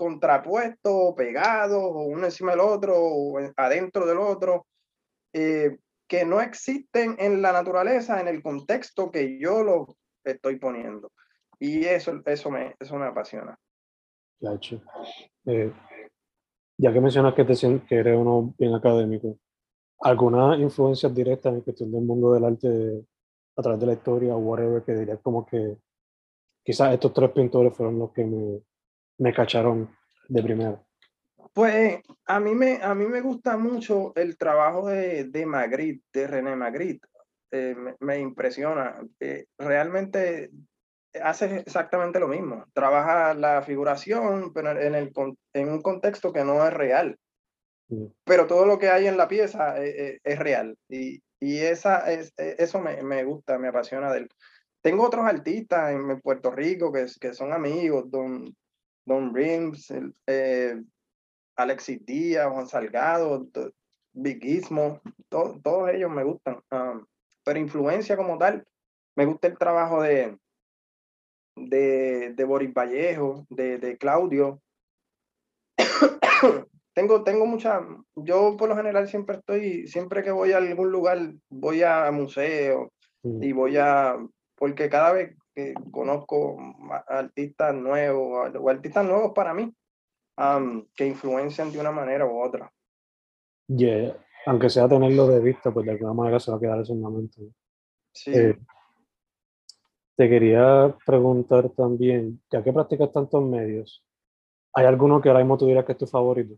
contrapuestos, 0.00 1.12
pegados, 1.14 1.92
uno 1.94 2.24
encima 2.24 2.52
del 2.52 2.60
otro, 2.60 2.94
o 2.96 3.38
adentro 3.54 4.06
del 4.06 4.16
otro, 4.16 4.66
eh, 5.34 5.76
que 6.08 6.24
no 6.24 6.40
existen 6.40 7.16
en 7.18 7.42
la 7.42 7.52
naturaleza, 7.52 8.18
en 8.18 8.26
el 8.26 8.42
contexto 8.42 9.10
que 9.10 9.38
yo 9.38 9.62
lo 9.62 9.94
estoy 10.24 10.58
poniendo. 10.58 11.12
Y 11.58 11.84
eso, 11.84 12.18
eso, 12.24 12.50
me, 12.50 12.74
eso 12.80 12.96
me 12.96 13.08
apasiona. 13.08 13.58
Eh, 15.44 15.70
ya 16.78 16.92
que 16.94 17.00
mencionas 17.02 17.34
que, 17.34 17.44
te, 17.44 17.54
que 17.86 17.96
eres 17.96 18.16
uno 18.16 18.54
bien 18.56 18.74
académico, 18.74 19.36
¿alguna 20.00 20.56
influencia 20.56 21.10
directa 21.10 21.50
en 21.50 21.60
cuestión 21.60 21.92
del 21.92 22.04
mundo 22.04 22.32
del 22.32 22.44
arte 22.46 23.04
a 23.54 23.60
través 23.60 23.80
de 23.80 23.86
la 23.86 23.92
historia 23.92 24.34
o 24.34 24.38
whatever 24.38 24.82
que 24.82 24.94
dirías 24.94 25.20
como 25.22 25.44
que 25.44 25.76
quizás 26.64 26.94
estos 26.94 27.12
tres 27.12 27.30
pintores 27.32 27.76
fueron 27.76 27.98
los 27.98 28.10
que 28.12 28.24
me, 28.24 28.62
me 29.20 29.32
cacharon 29.32 29.88
de 30.28 30.42
primero? 30.42 30.84
Pues 31.52 32.00
a 32.26 32.40
mí 32.40 32.54
me, 32.54 32.80
a 32.82 32.94
mí 32.94 33.06
me 33.06 33.20
gusta 33.20 33.56
mucho 33.56 34.12
el 34.16 34.36
trabajo 34.36 34.88
de, 34.88 35.24
de 35.24 35.46
Magritte, 35.46 36.02
de 36.12 36.26
René 36.26 36.56
Magritte. 36.56 37.06
Eh, 37.52 37.76
me, 37.98 38.18
impresiona. 38.18 39.00
Eh, 39.18 39.46
realmente 39.58 40.50
hace 41.22 41.56
exactamente 41.56 42.20
lo 42.20 42.28
mismo. 42.28 42.64
Trabaja 42.72 43.34
la 43.34 43.62
figuración, 43.62 44.52
pero 44.52 44.70
en, 44.80 44.94
el, 44.94 45.12
en 45.52 45.68
un 45.68 45.82
contexto 45.82 46.32
que 46.32 46.44
no 46.44 46.66
es 46.66 46.72
real. 46.72 47.18
Mm. 47.88 48.06
Pero 48.24 48.46
todo 48.46 48.64
lo 48.64 48.78
que 48.78 48.88
hay 48.88 49.06
en 49.06 49.16
la 49.16 49.28
pieza 49.28 49.82
es, 49.82 50.20
es 50.22 50.38
real. 50.38 50.76
Y, 50.88 51.20
y 51.40 51.58
esa, 51.58 52.10
es, 52.10 52.32
e, 52.38 52.54
eso 52.58 52.80
me, 52.80 53.02
me, 53.02 53.24
gusta, 53.24 53.58
me 53.58 53.68
apasiona 53.68 54.12
del, 54.12 54.28
tengo 54.82 55.04
otros 55.04 55.26
artistas 55.26 55.92
en 55.92 56.20
Puerto 56.20 56.50
Rico 56.50 56.92
que, 56.92 57.06
que 57.20 57.34
son 57.34 57.52
amigos, 57.52 58.10
Don, 58.10 58.54
Don 59.10 59.34
Rims, 59.34 59.92
eh, 60.28 60.80
Alexis 61.56 62.06
Díaz, 62.06 62.48
Juan 62.48 62.68
Salgado, 62.68 63.44
Vigismo, 64.12 65.00
todos 65.28 65.90
ellos 65.90 66.08
me 66.12 66.22
gustan. 66.22 66.60
Um, 66.70 67.04
pero 67.44 67.58
influencia 67.58 68.16
como 68.16 68.38
tal, 68.38 68.64
me 69.16 69.26
gusta 69.26 69.48
el 69.48 69.58
trabajo 69.58 70.02
de, 70.02 70.38
de, 71.56 72.34
de 72.36 72.44
Boris 72.44 72.72
Vallejo, 72.72 73.46
de, 73.50 73.78
de 73.78 73.98
Claudio. 73.98 74.62
tengo, 76.94 77.24
tengo 77.24 77.46
mucha, 77.46 77.80
yo 78.14 78.56
por 78.56 78.68
lo 78.68 78.76
general 78.76 79.08
siempre 79.08 79.38
estoy, 79.38 79.88
siempre 79.88 80.22
que 80.22 80.30
voy 80.30 80.52
a 80.52 80.58
algún 80.58 80.92
lugar, 80.92 81.34
voy 81.48 81.82
a 81.82 82.08
museo 82.12 82.92
mm. 83.24 83.42
y 83.42 83.50
voy 83.50 83.76
a 83.76 84.16
porque 84.54 84.88
cada 84.88 85.12
vez 85.12 85.34
que 85.60 85.74
conozco 85.90 86.56
artistas 87.08 87.74
nuevos 87.74 88.50
o 88.54 88.68
artistas 88.68 89.04
nuevos 89.04 89.32
para 89.34 89.54
mí, 89.54 89.72
que 90.94 91.06
influencian 91.06 91.72
de 91.72 91.80
una 91.80 91.90
manera 91.90 92.26
u 92.26 92.42
otra. 92.42 92.72
Yeah. 93.66 94.16
Aunque 94.46 94.70
sea 94.70 94.88
tenerlo 94.88 95.28
de 95.28 95.40
vista, 95.40 95.70
pues 95.70 95.86
de 95.86 95.92
alguna 95.92 96.14
manera 96.14 96.40
se 96.40 96.50
va 96.50 96.56
a 96.56 96.60
quedar 96.60 96.82
mente. 96.88 97.42
Sí. 98.12 98.32
Eh, 98.34 98.58
te 100.16 100.28
quería 100.28 100.96
preguntar 101.06 101.70
también, 101.70 102.42
ya 102.50 102.62
que 102.62 102.72
practicas 102.72 103.12
tantos 103.12 103.42
medios, 103.42 104.04
¿hay 104.74 104.86
alguno 104.86 105.20
que 105.20 105.28
ahora 105.28 105.40
mismo 105.40 105.58
tú 105.58 105.66
dirás 105.66 105.84
que 105.84 105.92
es 105.92 105.98
tu 105.98 106.06
favorito? 106.06 106.56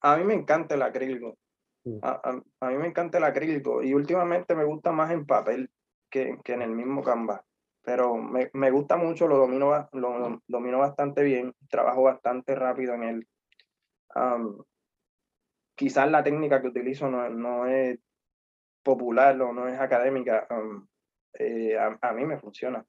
a, 0.00 0.16
mí 0.16 0.24
me 0.24 0.34
encanta 0.34 0.74
el 0.74 0.82
acrílico. 0.82 1.36
A, 2.02 2.68
mí 2.68 2.76
me 2.76 2.88
encanta 2.88 3.18
el 3.18 3.24
acrílico 3.24 3.82
y 3.82 3.94
últimamente 3.94 4.54
me 4.54 4.64
gusta 4.64 4.92
más 4.92 5.10
en 5.10 5.26
papel 5.26 5.70
que, 6.10 6.38
en 6.44 6.62
el 6.62 6.70
mismo 6.70 7.02
Canva. 7.02 7.44
Pero 7.82 8.16
me, 8.16 8.70
gusta 8.70 8.96
mucho, 8.96 9.26
lo 9.26 9.38
domino, 9.38 9.88
lo 9.92 10.40
domino 10.46 10.78
bastante 10.78 11.22
bien, 11.22 11.54
trabajo 11.70 12.02
bastante 12.02 12.54
rápido 12.54 12.94
en 12.94 13.02
él. 13.04 13.28
quizás 15.74 16.10
la 16.10 16.22
técnica 16.22 16.60
que 16.60 16.68
utilizo 16.68 17.08
no, 17.08 17.66
es 17.66 17.98
popular 18.82 19.40
o 19.40 19.52
no 19.52 19.66
es 19.66 19.80
académica. 19.80 20.46
Eh, 21.32 21.78
a, 21.78 22.12
mí 22.12 22.26
me 22.26 22.38
funciona. 22.38 22.84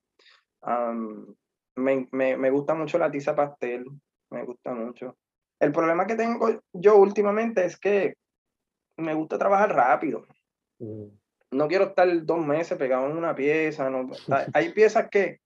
me, 1.76 2.08
me 2.12 2.50
gusta 2.50 2.74
mucho 2.74 2.98
la 2.98 3.10
tiza 3.10 3.34
pastel, 3.34 3.86
me 4.30 4.44
gusta 4.44 4.74
mucho. 4.74 5.18
El 5.62 5.72
problema 5.72 6.06
que 6.06 6.16
tengo 6.16 6.50
yo 6.74 6.98
últimamente 6.98 7.64
es 7.64 7.80
que 7.80 8.16
me 9.02 9.14
gusta 9.14 9.38
trabajar 9.38 9.74
rápido. 9.76 10.26
Mm. 10.80 11.06
No 11.52 11.68
quiero 11.68 11.86
estar 11.86 12.08
dos 12.26 12.46
meses 12.46 12.78
pegado 12.78 13.10
en 13.10 13.18
una 13.18 13.36
pieza. 13.36 13.90
No, 13.90 14.10
hay 14.54 14.72
piezas 14.72 15.10
que, 15.10 15.42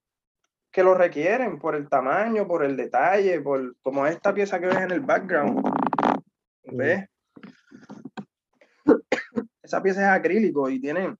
que 0.70 0.82
lo 0.82 0.94
requieren 0.94 1.58
por 1.58 1.74
el 1.74 1.88
tamaño, 1.88 2.46
por 2.46 2.64
el 2.64 2.76
detalle, 2.76 3.40
por 3.40 3.76
como 3.82 4.06
esta 4.06 4.32
pieza 4.32 4.60
que 4.60 4.66
ves 4.66 4.76
en 4.80 4.90
el 4.92 5.00
background. 5.00 5.66
Mm. 6.64 6.76
¿Ves? 6.76 7.08
Esa 9.62 9.82
pieza 9.82 10.02
es 10.02 10.20
acrílico 10.20 10.70
y 10.70 10.80
tiene, 10.80 11.16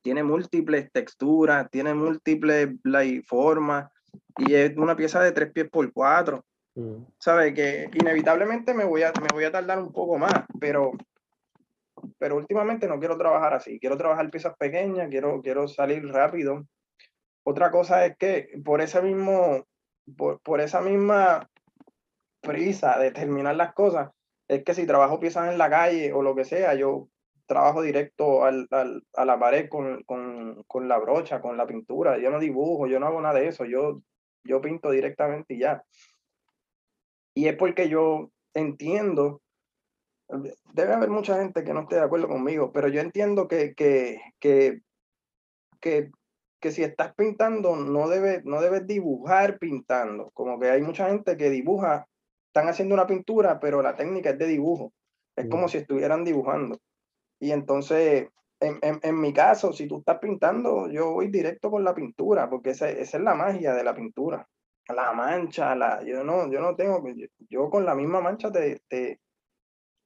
tiene 0.00 0.22
múltiples 0.22 0.92
texturas, 0.92 1.68
tiene 1.70 1.92
múltiples 1.92 2.70
formas 3.26 3.90
y 4.36 4.54
es 4.54 4.76
una 4.76 4.94
pieza 4.94 5.20
de 5.20 5.32
tres 5.32 5.50
pies 5.52 5.68
por 5.68 5.92
cuatro. 5.92 6.44
¿Sabe? 7.18 7.52
Que 7.54 7.90
inevitablemente 7.92 8.72
me 8.72 8.84
voy, 8.84 9.02
a, 9.02 9.12
me 9.20 9.28
voy 9.32 9.44
a 9.44 9.50
tardar 9.50 9.80
un 9.80 9.92
poco 9.92 10.16
más, 10.16 10.44
pero, 10.60 10.92
pero 12.18 12.36
últimamente 12.36 12.86
no 12.86 12.98
quiero 12.98 13.16
trabajar 13.16 13.54
así. 13.54 13.78
Quiero 13.80 13.96
trabajar 13.96 14.30
piezas 14.30 14.56
pequeñas, 14.56 15.08
quiero, 15.08 15.40
quiero 15.42 15.68
salir 15.68 16.06
rápido. 16.06 16.66
Otra 17.44 17.70
cosa 17.70 18.04
es 18.06 18.16
que 18.16 18.60
por 18.64 18.80
ese 18.80 19.00
mismo, 19.02 19.66
por, 20.16 20.40
por 20.40 20.60
esa 20.60 20.80
misma 20.80 21.48
prisa 22.40 22.98
de 22.98 23.10
terminar 23.10 23.56
las 23.56 23.74
cosas, 23.74 24.10
es 24.48 24.64
que 24.64 24.74
si 24.74 24.86
trabajo 24.86 25.20
piezas 25.20 25.50
en 25.50 25.58
la 25.58 25.70
calle 25.70 26.12
o 26.12 26.22
lo 26.22 26.34
que 26.34 26.44
sea, 26.44 26.74
yo 26.74 27.08
trabajo 27.46 27.82
directo 27.82 28.44
al, 28.44 28.68
al, 28.70 29.02
a 29.14 29.24
la 29.24 29.38
pared 29.38 29.68
con, 29.68 30.02
con, 30.04 30.62
con, 30.66 30.88
la 30.88 30.98
brocha, 30.98 31.40
con 31.40 31.56
la 31.56 31.66
pintura. 31.66 32.18
Yo 32.18 32.30
no 32.30 32.38
dibujo, 32.38 32.86
yo 32.86 33.00
no 33.00 33.06
hago 33.06 33.20
nada 33.20 33.40
de 33.40 33.48
eso, 33.48 33.64
yo, 33.64 34.02
yo 34.44 34.60
pinto 34.60 34.90
directamente 34.90 35.54
y 35.54 35.60
ya. 35.60 35.82
Y 37.34 37.48
es 37.48 37.56
porque 37.56 37.88
yo 37.88 38.30
entiendo, 38.54 39.40
debe 40.72 40.92
haber 40.92 41.10
mucha 41.10 41.40
gente 41.40 41.64
que 41.64 41.72
no 41.72 41.80
esté 41.82 41.96
de 41.96 42.02
acuerdo 42.02 42.28
conmigo, 42.28 42.72
pero 42.72 42.88
yo 42.88 43.00
entiendo 43.00 43.48
que, 43.48 43.74
que, 43.74 44.20
que, 44.38 44.82
que, 45.80 46.10
que 46.60 46.70
si 46.72 46.82
estás 46.82 47.14
pintando 47.14 47.76
no 47.76 48.08
debes, 48.08 48.44
no 48.44 48.60
debes 48.60 48.86
dibujar 48.86 49.58
pintando. 49.58 50.30
Como 50.34 50.58
que 50.58 50.70
hay 50.70 50.82
mucha 50.82 51.08
gente 51.08 51.36
que 51.36 51.50
dibuja, 51.50 52.06
están 52.48 52.68
haciendo 52.68 52.94
una 52.94 53.06
pintura, 53.06 53.58
pero 53.60 53.82
la 53.82 53.96
técnica 53.96 54.30
es 54.30 54.38
de 54.38 54.46
dibujo. 54.46 54.92
Es 55.36 55.48
como 55.48 55.66
mm. 55.66 55.68
si 55.68 55.78
estuvieran 55.78 56.24
dibujando. 56.24 56.78
Y 57.40 57.52
entonces, 57.52 58.28
en, 58.60 58.78
en, 58.82 59.00
en, 59.02 59.20
mi 59.20 59.32
caso, 59.32 59.72
si 59.72 59.86
tú 59.86 59.98
estás 59.98 60.18
pintando, 60.18 60.90
yo 60.90 61.12
voy 61.12 61.28
directo 61.28 61.70
con 61.70 61.84
la 61.84 61.94
pintura, 61.94 62.50
porque 62.50 62.70
esa, 62.70 62.90
esa 62.90 63.16
es 63.18 63.22
la 63.22 63.34
magia 63.34 63.72
de 63.74 63.84
la 63.84 63.94
pintura 63.94 64.46
la 64.94 65.12
mancha, 65.12 65.74
la, 65.74 66.02
yo 66.02 66.24
no, 66.24 66.50
yo 66.50 66.60
no 66.60 66.74
tengo, 66.74 67.02
yo, 67.48 67.70
con 67.70 67.84
la 67.84 67.94
misma 67.94 68.20
mancha 68.20 68.50
te, 68.50 68.80
te, 68.88 69.20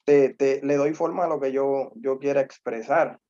te, 0.04 0.60
le 0.62 0.76
doy 0.76 0.94
forma 0.94 1.24
a 1.24 1.28
lo 1.28 1.40
que 1.40 1.52
yo, 1.52 1.92
yo 1.96 2.18
quiera 2.18 2.40
expresar, 2.40 3.20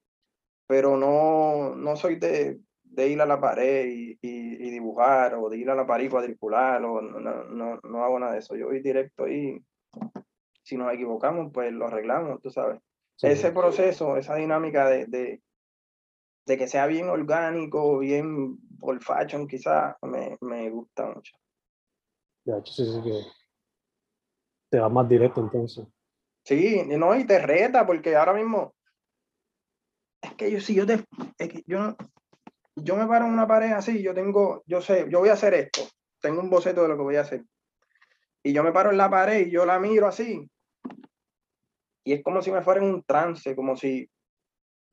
pero 0.67 0.97
no, 0.97 1.75
no 1.75 1.97
soy 1.97 2.17
de, 2.17 2.61
de 2.83 3.09
ir 3.09 3.21
a 3.21 3.27
la 3.27 3.41
pared 3.41 3.87
y, 3.87 4.19
y, 4.21 4.71
dibujar 4.71 5.35
o 5.35 5.49
de 5.49 5.59
ir 5.59 5.71
a 5.71 5.75
la 5.75 5.87
pared 5.87 6.07
y 6.07 6.09
cuadricular, 6.09 6.83
o 6.85 7.01
no, 7.01 7.21
no, 7.21 7.81
no, 7.83 8.05
hago 8.05 8.19
nada 8.19 8.33
de 8.33 8.39
eso, 8.39 8.57
yo 8.57 8.67
voy 8.67 8.81
directo 8.81 9.29
y 9.29 9.63
si 10.63 10.77
nos 10.77 10.93
equivocamos, 10.93 11.51
pues 11.53 11.73
lo 11.73 11.87
arreglamos, 11.87 12.41
tú 12.41 12.51
sabes. 12.51 12.81
Ese 13.21 13.53
proceso, 13.53 14.17
esa 14.17 14.35
dinámica 14.35 14.89
de, 14.89 15.07
de, 15.07 15.43
de 16.47 16.59
que 16.59 16.67
sea 16.67 16.87
bien 16.87 17.09
orgánico, 17.09 17.99
bien 17.99 18.59
old 18.81 19.01
fashion, 19.01 19.47
quizás 19.47 19.95
me, 20.03 20.37
me 20.41 20.71
gusta 20.71 21.07
mucho. 21.07 21.37
Ya, 22.45 22.61
sí, 22.65 22.85
sí, 22.85 23.01
que 23.05 23.21
te 24.71 24.81
va 24.81 24.89
más 24.89 25.09
directo 25.09 25.41
entonces. 25.41 25.87
Sí, 26.45 26.83
no, 26.87 27.15
y 27.15 27.25
te 27.25 27.39
reta, 27.39 27.87
porque 27.87 28.17
ahora 28.17 28.33
mismo, 28.33 28.75
es 30.21 30.35
que 30.35 30.51
yo, 30.51 30.61
si 30.61 30.75
yo 30.75 30.87
te, 30.87 31.05
yo, 31.67 31.97
yo 32.77 32.97
me 32.97 33.07
paro 33.07 33.27
en 33.27 33.33
una 33.33 33.47
pared 33.47 33.73
así, 33.73 34.03
yo 34.03 34.15
tengo, 34.15 34.63
yo 34.67 34.81
sé, 34.81 35.07
yo 35.09 35.21
voy 35.21 35.29
a 35.29 35.35
hacer 35.35 35.55
esto, 35.55 35.83
tengo 36.21 36.41
un 36.41 36.51
boceto 36.51 36.83
de 36.83 36.89
lo 36.89 36.97
que 36.97 37.03
voy 37.03 37.17
a 37.17 37.23
hacer. 37.23 37.45
Y 38.43 38.53
yo 38.53 38.65
me 38.65 38.73
paro 38.73 38.91
en 38.91 38.99
la 38.99 39.09
pared 39.09 39.47
y 39.47 39.51
yo 39.51 39.65
la 39.65 39.79
miro 39.79 40.09
así. 40.09 40.49
Y 42.05 42.13
es 42.13 42.23
como 42.25 42.43
si 42.43 42.51
me 42.51 42.63
fuera 42.63 42.81
en 42.81 42.93
un 42.93 43.03
trance, 43.05 43.55
como 43.55 43.77
si, 43.77 44.11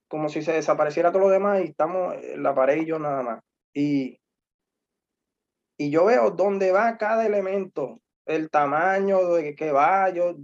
como 0.08 0.30
si 0.30 0.44
se 0.44 0.54
desapareciera 0.54 1.12
todo 1.12 1.24
lo 1.24 1.30
demás 1.30 1.62
y 1.62 1.70
estamos 1.70 2.16
en 2.16 2.44
la 2.44 2.54
pared 2.54 2.82
y 2.82 2.86
yo 2.86 3.00
nada 3.00 3.24
más. 3.24 3.44
Y, 3.74 4.20
y 5.78 5.90
yo 5.90 6.06
veo 6.06 6.30
dónde 6.30 6.72
va 6.72 6.98
cada 6.98 7.26
elemento, 7.26 8.00
el 8.30 8.52
tamaño 8.52 9.34
de 9.34 9.56
que 9.56 9.72
va, 9.72 10.10
yo, 10.12 10.36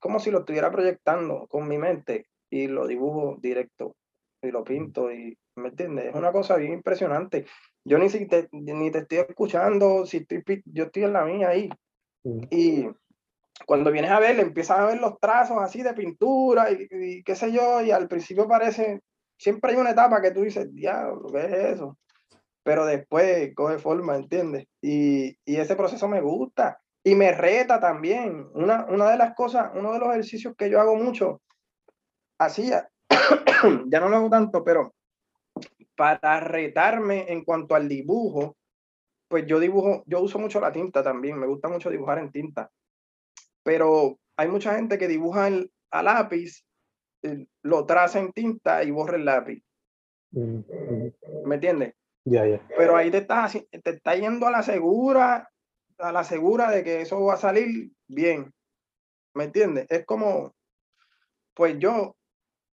como 0.00 0.18
si 0.18 0.32
lo 0.32 0.40
estuviera 0.40 0.72
proyectando 0.72 1.46
con 1.46 1.68
mi 1.68 1.78
mente 1.78 2.26
y 2.50 2.66
lo 2.66 2.86
dibujo 2.86 3.36
directo 3.40 3.94
y 4.42 4.50
lo 4.50 4.64
pinto 4.64 5.12
y, 5.12 5.38
¿me 5.54 5.68
entiendes? 5.68 6.06
Es 6.06 6.14
una 6.16 6.32
cosa 6.32 6.56
bien 6.56 6.72
impresionante. 6.72 7.46
Yo 7.84 7.96
ni, 7.98 8.08
si 8.10 8.26
te, 8.26 8.48
ni 8.50 8.90
te 8.90 8.98
estoy 8.98 9.18
escuchando, 9.18 10.04
si 10.04 10.18
estoy, 10.28 10.62
yo 10.64 10.84
estoy 10.84 11.04
en 11.04 11.12
la 11.12 11.24
mía 11.24 11.50
ahí. 11.50 11.70
Y 12.50 12.88
cuando 13.66 13.92
vienes 13.92 14.10
a 14.10 14.18
ver, 14.18 14.40
empiezas 14.40 14.80
a 14.80 14.86
ver 14.86 15.00
los 15.00 15.20
trazos 15.20 15.58
así 15.60 15.82
de 15.82 15.94
pintura 15.94 16.72
y, 16.72 17.22
qué 17.22 17.36
sé 17.36 17.52
yo, 17.52 17.80
y 17.82 17.92
al 17.92 18.08
principio 18.08 18.48
parece, 18.48 19.00
siempre 19.38 19.70
hay 19.70 19.76
una 19.76 19.90
etapa 19.90 20.20
que 20.20 20.32
tú 20.32 20.42
dices, 20.42 20.74
diablo, 20.74 21.28
¿qué 21.32 21.44
es 21.44 21.52
eso? 21.74 21.96
Pero 22.64 22.84
después 22.84 23.54
coge 23.54 23.78
forma, 23.78 24.16
¿entiendes? 24.16 24.66
Y, 24.82 25.36
y 25.44 25.56
ese 25.56 25.76
proceso 25.76 26.08
me 26.08 26.20
gusta 26.20 26.80
y 27.08 27.14
me 27.14 27.32
reta 27.32 27.80
también. 27.80 28.50
Una, 28.52 28.84
una 28.84 29.10
de 29.10 29.16
las 29.16 29.34
cosas, 29.34 29.70
uno 29.74 29.94
de 29.94 29.98
los 29.98 30.10
ejercicios 30.10 30.54
que 30.56 30.68
yo 30.68 30.78
hago 30.78 30.94
mucho, 30.94 31.40
hacía, 32.38 32.88
ya 33.86 34.00
no 34.00 34.10
lo 34.10 34.16
hago 34.16 34.28
tanto, 34.28 34.62
pero 34.62 34.94
para 35.96 36.40
retarme 36.40 37.32
en 37.32 37.44
cuanto 37.44 37.74
al 37.74 37.88
dibujo, 37.88 38.56
pues 39.26 39.46
yo 39.46 39.58
dibujo, 39.58 40.02
yo 40.06 40.20
uso 40.20 40.38
mucho 40.38 40.60
la 40.60 40.70
tinta 40.70 41.02
también, 41.02 41.38
me 41.38 41.46
gusta 41.46 41.68
mucho 41.68 41.88
dibujar 41.88 42.18
en 42.18 42.30
tinta, 42.30 42.70
pero 43.62 44.18
hay 44.36 44.48
mucha 44.48 44.74
gente 44.76 44.98
que 44.98 45.08
dibuja 45.08 45.48
a 45.90 46.02
lápiz, 46.02 46.62
eh, 47.22 47.46
lo 47.62 47.86
traza 47.86 48.18
en 48.18 48.32
tinta 48.32 48.84
y 48.84 48.90
borra 48.90 49.16
el 49.16 49.24
lápiz. 49.24 49.62
Mm, 50.32 50.58
mm. 50.58 51.12
¿Me 51.46 51.54
entiendes? 51.54 51.94
Ya, 52.24 52.46
ya. 52.46 52.60
Pero 52.76 52.96
ahí 52.96 53.10
te 53.10 53.18
estás, 53.18 53.52
te 53.52 53.90
está 53.90 54.14
yendo 54.14 54.46
a 54.46 54.50
la 54.50 54.62
segura, 54.62 55.50
a 55.98 56.12
la 56.12 56.24
segura 56.24 56.70
de 56.70 56.84
que 56.84 57.02
eso 57.02 57.22
va 57.24 57.34
a 57.34 57.38
salir 57.38 57.90
bien. 58.06 58.52
¿Me 59.34 59.44
entiendes? 59.44 59.86
Es 59.88 60.04
como, 60.06 60.54
pues 61.54 61.78
yo 61.78 62.16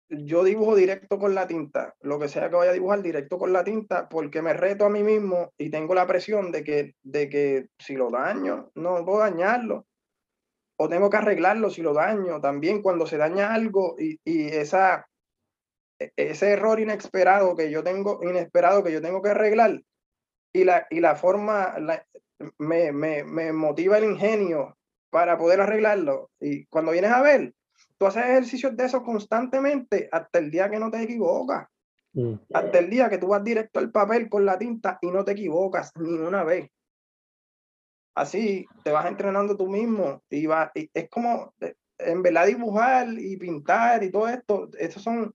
yo 0.10 0.44
dibujo 0.44 0.76
directo 0.76 1.18
con 1.18 1.34
la 1.34 1.48
tinta, 1.48 1.96
lo 2.02 2.20
que 2.20 2.28
sea 2.28 2.50
que 2.50 2.56
vaya 2.56 2.72
a 2.72 2.76
dibujar 2.76 3.02
directo 3.02 3.38
con 3.40 3.52
la 3.52 3.64
tinta, 3.64 4.08
porque 4.08 4.42
me 4.42 4.54
reto 4.54 4.86
a 4.86 4.90
mí 4.90 5.04
mismo 5.04 5.52
y 5.58 5.70
tengo 5.70 5.96
la 5.96 6.06
presión 6.06 6.52
de 6.52 6.64
que, 6.64 6.96
de 7.04 7.30
que 7.30 7.68
si 7.80 7.96
lo 7.96 8.12
daño, 8.12 8.72
no 8.76 9.04
puedo 9.04 9.20
dañarlo. 9.20 9.86
O 10.78 10.90
tengo 10.90 11.10
que 11.10 11.18
arreglarlo 11.18 11.70
si 11.70 11.82
lo 11.82 11.94
daño. 11.94 12.42
También 12.42 12.82
cuando 12.82 13.08
se 13.08 13.18
daña 13.18 13.54
algo 13.54 13.96
y, 13.98 14.20
y 14.26 14.48
esa, 14.48 15.08
e, 16.00 16.12
ese 16.18 16.52
error 16.52 16.80
inesperado 16.80 17.56
que 17.56 17.72
yo 17.72 17.84
tengo, 17.84 18.20
inesperado 18.24 18.84
que 18.84 18.92
yo 18.92 19.02
tengo 19.02 19.22
que 19.22 19.30
arreglar, 19.30 19.82
y 20.54 20.64
la, 20.64 20.88
y 20.90 21.00
la 21.00 21.16
forma 21.16 21.76
me, 22.58 22.92
me, 22.92 23.24
me 23.24 23.54
motiva 23.54 23.98
el 23.98 24.06
ingenio 24.06 24.78
para 25.10 25.38
poder 25.38 25.62
arreglarlo. 25.62 26.30
Y 26.40 26.66
cuando 26.66 26.92
vienes 26.92 27.12
a 27.12 27.22
ver, 27.22 27.54
Tú 27.98 28.06
haces 28.06 28.24
ejercicios 28.24 28.76
de 28.76 28.86
eso 28.86 29.04
constantemente 29.04 30.10
hasta 30.12 30.40
el 30.40 30.52
día 30.52 30.70
que 30.70 30.80
no 30.80 30.92
te 30.92 31.02
equivocas. 31.02 31.68
Mm. 32.14 32.34
Hasta 32.54 32.80
el 32.80 32.90
día 32.90 33.10
que 33.10 33.18
tú 33.18 33.28
vas 33.28 33.44
directo 33.44 33.80
al 33.80 33.92
papel 33.92 34.30
con 34.30 34.46
la 34.46 34.58
tinta 34.58 34.98
y 35.02 35.12
no 35.12 35.24
te 35.24 35.32
equivocas 35.32 35.92
ni 35.96 36.14
una 36.14 36.44
vez. 36.44 36.70
Así 38.16 38.66
te 38.84 38.92
vas 38.92 39.06
entrenando 39.06 39.58
tú 39.58 39.68
mismo 39.68 40.24
y, 40.30 40.46
va, 40.46 40.72
es 40.74 41.10
como, 41.10 41.54
eh, 41.60 41.76
en 41.98 42.22
verdad, 42.22 42.48
dibujar 42.48 43.08
y 43.18 43.36
pintar 43.38 44.04
y 44.04 44.12
todo 44.12 44.28
esto, 44.30 44.70
esas 44.78 45.04
son, 45.04 45.34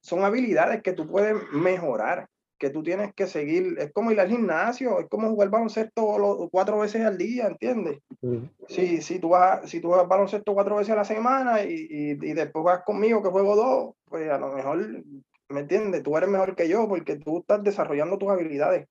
son 0.00 0.24
habilidades 0.24 0.82
que 0.82 0.92
tú 0.92 1.08
puedes 1.08 1.34
mejorar 1.52 2.28
que 2.58 2.70
tú 2.70 2.82
tienes 2.82 3.12
que 3.14 3.26
seguir, 3.26 3.76
es 3.78 3.92
como 3.92 4.12
ir 4.12 4.20
al 4.20 4.28
gimnasio, 4.28 5.00
es 5.00 5.08
como 5.08 5.28
jugar 5.28 5.50
baloncesto 5.50 6.48
cuatro 6.50 6.78
veces 6.78 7.04
al 7.04 7.18
día, 7.18 7.46
¿entiendes? 7.46 7.98
Si, 8.68 9.02
si, 9.02 9.18
tú 9.18 9.30
vas, 9.30 9.68
si 9.68 9.80
tú 9.80 9.88
juegas 9.88 10.08
baloncesto 10.08 10.54
cuatro 10.54 10.76
veces 10.76 10.92
a 10.92 10.96
la 10.96 11.04
semana 11.04 11.62
y, 11.62 11.86
y, 11.90 12.32
después 12.32 12.64
vas 12.64 12.82
conmigo 12.84 13.22
que 13.22 13.30
juego 13.30 13.56
dos, 13.56 13.94
pues 14.04 14.30
a 14.30 14.38
lo 14.38 14.52
mejor, 14.52 15.04
¿me 15.48 15.60
entiendes? 15.60 16.02
Tú 16.02 16.16
eres 16.16 16.28
mejor 16.28 16.54
que 16.54 16.68
yo 16.68 16.88
porque 16.88 17.16
tú 17.16 17.38
estás 17.38 17.62
desarrollando 17.62 18.18
tus 18.18 18.30
habilidades. 18.30 18.88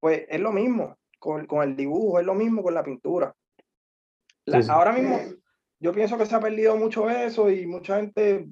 Pues 0.00 0.24
es 0.28 0.40
lo 0.40 0.52
mismo 0.52 0.96
con, 1.18 1.46
con 1.46 1.62
el 1.62 1.76
dibujo, 1.76 2.18
es 2.18 2.26
lo 2.26 2.34
mismo 2.34 2.62
con 2.62 2.74
la 2.74 2.82
pintura. 2.82 3.34
Ahora 4.68 4.92
mismo 4.92 5.20
yo 5.78 5.92
pienso 5.92 6.18
que 6.18 6.26
se 6.26 6.34
ha 6.34 6.40
perdido 6.40 6.76
mucho 6.76 7.08
eso 7.08 7.50
y 7.50 7.66
mucha 7.66 7.96
gente, 7.96 8.48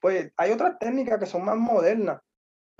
pues 0.00 0.32
hay 0.36 0.50
otras 0.50 0.78
técnicas 0.78 1.18
que 1.18 1.26
son 1.26 1.44
más 1.44 1.56
modernas 1.56 2.20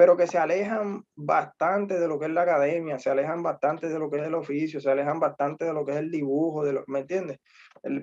pero 0.00 0.16
que 0.16 0.26
se 0.26 0.38
alejan 0.38 1.04
bastante 1.14 2.00
de 2.00 2.08
lo 2.08 2.18
que 2.18 2.24
es 2.24 2.30
la 2.30 2.40
academia, 2.40 2.98
se 2.98 3.10
alejan 3.10 3.42
bastante 3.42 3.86
de 3.90 3.98
lo 3.98 4.08
que 4.08 4.16
es 4.16 4.26
el 4.26 4.34
oficio, 4.34 4.80
se 4.80 4.90
alejan 4.90 5.20
bastante 5.20 5.66
de 5.66 5.74
lo 5.74 5.84
que 5.84 5.92
es 5.92 5.98
el 5.98 6.10
dibujo, 6.10 6.64
de 6.64 6.72
lo, 6.72 6.84
¿me 6.86 7.00
entiendes? 7.00 7.38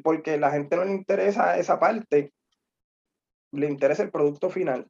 porque 0.03 0.38
la 0.38 0.51
gente 0.51 0.75
no 0.75 0.86
le 0.86 0.91
interesa 0.91 1.57
esa 1.57 1.79
parte, 1.79 2.33
le 3.51 3.67
interesa 3.67 4.03
el 4.03 4.12
producto 4.12 4.51
final. 4.51 4.88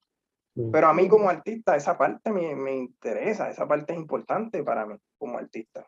Pero 0.73 0.87
a 0.87 0.93
mí 0.93 1.07
como 1.07 1.29
artista, 1.29 1.77
esa 1.77 1.97
parte 1.97 2.29
me, 2.29 2.53
me 2.57 2.75
interesa, 2.75 3.49
esa 3.49 3.65
parte 3.65 3.93
es 3.93 3.99
importante 3.99 4.61
para 4.61 4.85
mí 4.85 4.97
como 5.17 5.37
artista. 5.37 5.87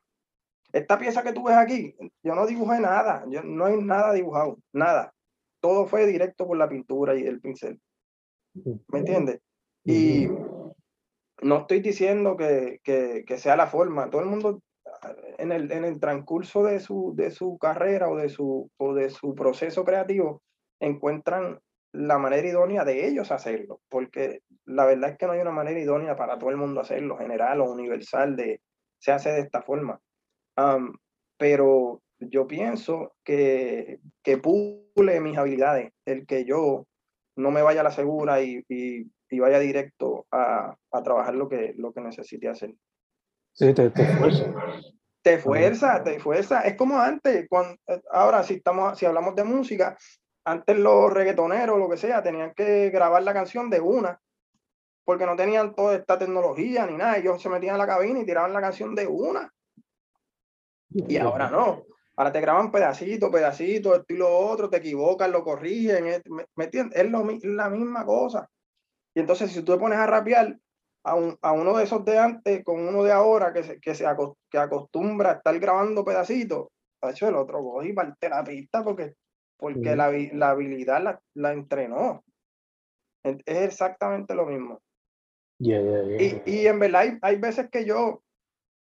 Esta 0.71 0.97
pieza 0.97 1.21
que 1.21 1.33
tú 1.33 1.43
ves 1.43 1.57
aquí, 1.57 1.97
yo 2.23 2.33
no 2.33 2.47
dibujé 2.47 2.79
nada, 2.79 3.25
yo, 3.27 3.43
no 3.43 3.65
hay 3.65 3.75
nada 3.75 4.13
dibujado, 4.13 4.57
nada. 4.71 5.13
Todo 5.59 5.85
fue 5.85 6.05
directo 6.05 6.47
por 6.47 6.55
la 6.55 6.69
pintura 6.69 7.13
y 7.13 7.23
el 7.23 7.41
pincel. 7.41 7.77
¿Me 8.87 8.99
entiendes? 8.99 9.41
Y 9.83 10.29
no 11.41 11.59
estoy 11.59 11.79
diciendo 11.81 12.35
que, 12.37 12.79
sea 13.37 13.55
la 13.55 13.67
forma, 13.67 14.09
todo 14.09 14.21
el 14.21 14.27
mundo 14.27 14.61
en 15.37 15.51
el, 15.51 15.71
en 15.71 15.85
el 15.85 15.99
transcurso 15.99 16.63
de 16.63 16.79
su, 16.79 17.13
de 17.15 17.31
su 17.31 17.57
carrera 17.57 18.09
o 18.09 18.17
de 18.17 18.29
su, 18.29 18.69
o 18.77 18.93
de 18.93 19.09
su 19.09 19.35
proceso 19.35 19.85
creativo 19.85 20.41
encuentran 20.79 21.59
la 21.91 22.17
manera 22.17 22.47
idónea 22.47 22.83
de 22.83 23.07
ellos 23.07 23.31
hacerlo, 23.31 23.81
porque 23.89 24.41
la 24.65 24.85
verdad 24.85 25.11
es 25.11 25.17
que 25.17 25.25
no 25.25 25.33
hay 25.33 25.39
una 25.39 25.51
manera 25.51 25.79
idónea 25.79 26.15
para 26.15 26.37
todo 26.37 26.49
el 26.49 26.57
mundo 26.57 26.81
hacerlo, 26.81 27.17
general 27.17 27.61
o 27.61 27.71
universal, 27.71 28.35
de 28.35 28.61
se 28.99 29.11
hace 29.11 29.31
de 29.31 29.41
esta 29.41 29.61
forma. 29.61 29.99
pero 31.37 32.01
yo 32.19 32.47
pienso 32.47 33.13
que, 33.23 33.99
que 34.21 34.37
pule 34.37 35.21
mis 35.21 35.37
habilidades, 35.37 35.91
el 36.05 36.27
que 36.27 36.43
yo 36.43 36.85
no 37.37 37.51
me 37.51 37.61
vaya 37.61 37.79
a 37.81 37.85
la 37.85 37.91
segura 37.91 38.41
y 38.41 38.63
vaya 39.37 39.59
directo 39.59 40.25
a, 40.31 40.75
a, 40.91 41.03
trabajar 41.03 41.35
lo 41.35 41.47
que, 41.47 41.75
lo 41.77 41.93
que 41.93 42.01
necesite 42.01 42.49
hacer. 42.49 42.73
Sí, 43.53 43.73
te, 43.73 43.91
te 43.91 44.05
fuerza. 44.05 44.45
Te 45.21 45.37
fuerza, 45.37 46.03
te 46.03 46.19
fuerza. 46.19 46.61
Es 46.61 46.75
como 46.75 46.97
antes, 46.97 47.45
cuando, 47.49 47.75
ahora 48.11 48.41
si, 48.41 48.55
estamos, 48.55 48.97
si 48.97 49.05
hablamos 49.05 49.35
de 49.35 49.43
música, 49.43 49.97
antes 50.45 50.77
los 50.77 51.13
reggaetoneros, 51.13 51.77
lo 51.77 51.89
que 51.89 51.97
sea, 51.97 52.23
tenían 52.23 52.53
que 52.53 52.89
grabar 52.89 53.21
la 53.21 53.33
canción 53.33 53.69
de 53.69 53.81
una, 53.81 54.19
porque 55.03 55.25
no 55.25 55.35
tenían 55.35 55.75
toda 55.75 55.95
esta 55.95 56.17
tecnología 56.17 56.85
ni 56.85 56.95
nada. 56.95 57.17
Ellos 57.17 57.41
se 57.41 57.49
metían 57.49 57.75
en 57.75 57.79
la 57.79 57.87
cabina 57.87 58.19
y 58.19 58.25
tiraban 58.25 58.53
la 58.53 58.61
canción 58.61 58.95
de 58.95 59.05
una. 59.07 59.51
Y 60.89 61.17
ahora 61.17 61.49
no. 61.49 61.83
Ahora 62.15 62.31
te 62.31 62.41
graban 62.41 62.71
pedacito, 62.71 63.31
pedacito, 63.31 63.95
esto 63.95 64.13
y 64.13 64.17
lo 64.17 64.29
otro, 64.29 64.69
te 64.69 64.77
equivocan, 64.77 65.31
lo 65.31 65.43
corrigen. 65.43 66.21
¿Me, 66.25 66.45
me 66.55 66.63
entiendes? 66.65 66.99
Es 66.99 67.09
lo, 67.09 67.25
la 67.43 67.69
misma 67.69 68.05
cosa. 68.05 68.49
Y 69.15 69.19
entonces, 69.19 69.51
si 69.51 69.63
tú 69.63 69.73
te 69.73 69.79
pones 69.79 69.99
a 69.99 70.05
rapear 70.05 70.57
a, 71.03 71.17
a 71.41 71.51
uno 71.51 71.77
de 71.77 71.83
esos 71.83 72.03
de 72.05 72.17
antes 72.17 72.63
con 72.63 72.87
uno 72.87 73.03
de 73.03 73.11
ahora 73.11 73.53
que 73.53 73.63
se, 73.63 73.79
que 73.79 73.95
se 73.95 74.05
que 74.49 74.57
acostumbra 74.57 75.31
a 75.31 75.33
estar 75.35 75.57
grabando 75.59 76.03
pedacitos, 76.03 76.67
hecho 77.07 77.27
el 77.27 77.35
otro 77.35 77.63
coge 77.63 77.89
y 77.89 77.93
parte 77.93 78.29
la 78.29 78.43
pista 78.43 78.83
porque, 78.83 79.13
porque 79.57 79.95
la, 79.95 80.11
la, 80.33 80.49
habilidad 80.49 81.01
la, 81.01 81.21
la, 81.35 81.53
entrenó. 81.53 82.23
Es 83.23 83.41
exactamente 83.45 84.33
lo 84.33 84.45
mismo. 84.45 84.81
y, 85.59 86.41
y, 86.45 86.67
en 86.67 86.79
verdad 86.79 87.01
hay, 87.01 87.17
hay, 87.21 87.35
veces 87.37 87.69
que 87.69 87.85
yo, 87.85 88.21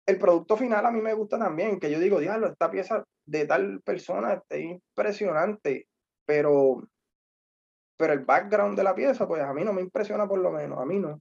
el 0.06 0.18
producto 0.18 0.56
final 0.56 0.86
a 0.86 0.90
mí 0.90 1.00
me 1.00 1.14
gusta 1.14 1.38
también, 1.38 1.78
que 1.78 1.90
yo 1.90 1.98
digo, 1.98 2.20
diablo, 2.20 2.48
esta 2.48 2.70
pieza 2.70 3.04
de 3.26 3.46
tal 3.46 3.80
persona 3.82 4.42
es 4.48 4.60
impresionante, 4.60 5.86
pero 6.24 6.82
pero 8.02 8.14
el 8.14 8.24
background 8.24 8.76
de 8.76 8.82
la 8.82 8.96
pieza, 8.96 9.28
pues 9.28 9.40
a 9.42 9.54
mí 9.54 9.62
no 9.62 9.72
me 9.72 9.80
impresiona 9.80 10.26
por 10.26 10.40
lo 10.40 10.50
menos, 10.50 10.76
a 10.76 10.84
mí 10.84 10.98
no. 10.98 11.20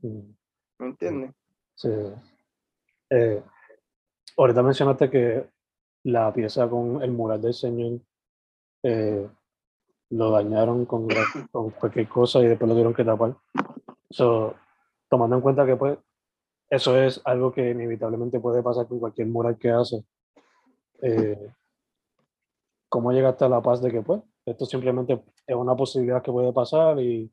Mm, 0.00 0.30
¿Me 0.78 0.86
entiendes? 0.86 1.30
Sí. 1.74 1.90
Eh, 3.10 3.42
ahorita 4.38 4.62
mencionaste 4.62 5.10
que 5.10 5.50
la 6.04 6.32
pieza 6.32 6.70
con 6.70 7.02
el 7.02 7.10
mural 7.12 7.42
del 7.42 7.52
Señor 7.52 8.00
eh, 8.82 9.28
lo 10.08 10.30
dañaron 10.30 10.86
con, 10.86 11.06
la- 11.06 11.48
con 11.52 11.68
cualquier 11.72 12.08
cosa 12.08 12.38
y 12.40 12.46
después 12.46 12.66
lo 12.66 12.72
tuvieron 12.74 12.94
que 12.94 13.04
tapar. 13.04 13.36
So, 14.08 14.54
tomando 15.10 15.36
en 15.36 15.42
cuenta 15.42 15.66
que 15.66 15.76
pues 15.76 15.98
eso 16.70 16.96
es 16.96 17.20
algo 17.26 17.52
que 17.52 17.72
inevitablemente 17.72 18.40
puede 18.40 18.62
pasar 18.62 18.86
con 18.88 19.00
cualquier 19.00 19.26
mural 19.28 19.58
que 19.58 19.68
hace. 19.70 20.02
eh, 21.02 21.52
¿Cómo 22.88 23.12
llegaste 23.12 23.44
a 23.44 23.50
la 23.50 23.60
paz 23.60 23.82
de 23.82 23.90
que 23.90 24.00
pues 24.00 24.22
esto 24.46 24.64
simplemente 24.64 25.22
es 25.46 25.56
una 25.56 25.76
posibilidad 25.76 26.22
que 26.22 26.32
puede 26.32 26.52
pasar 26.52 26.98
y 27.00 27.30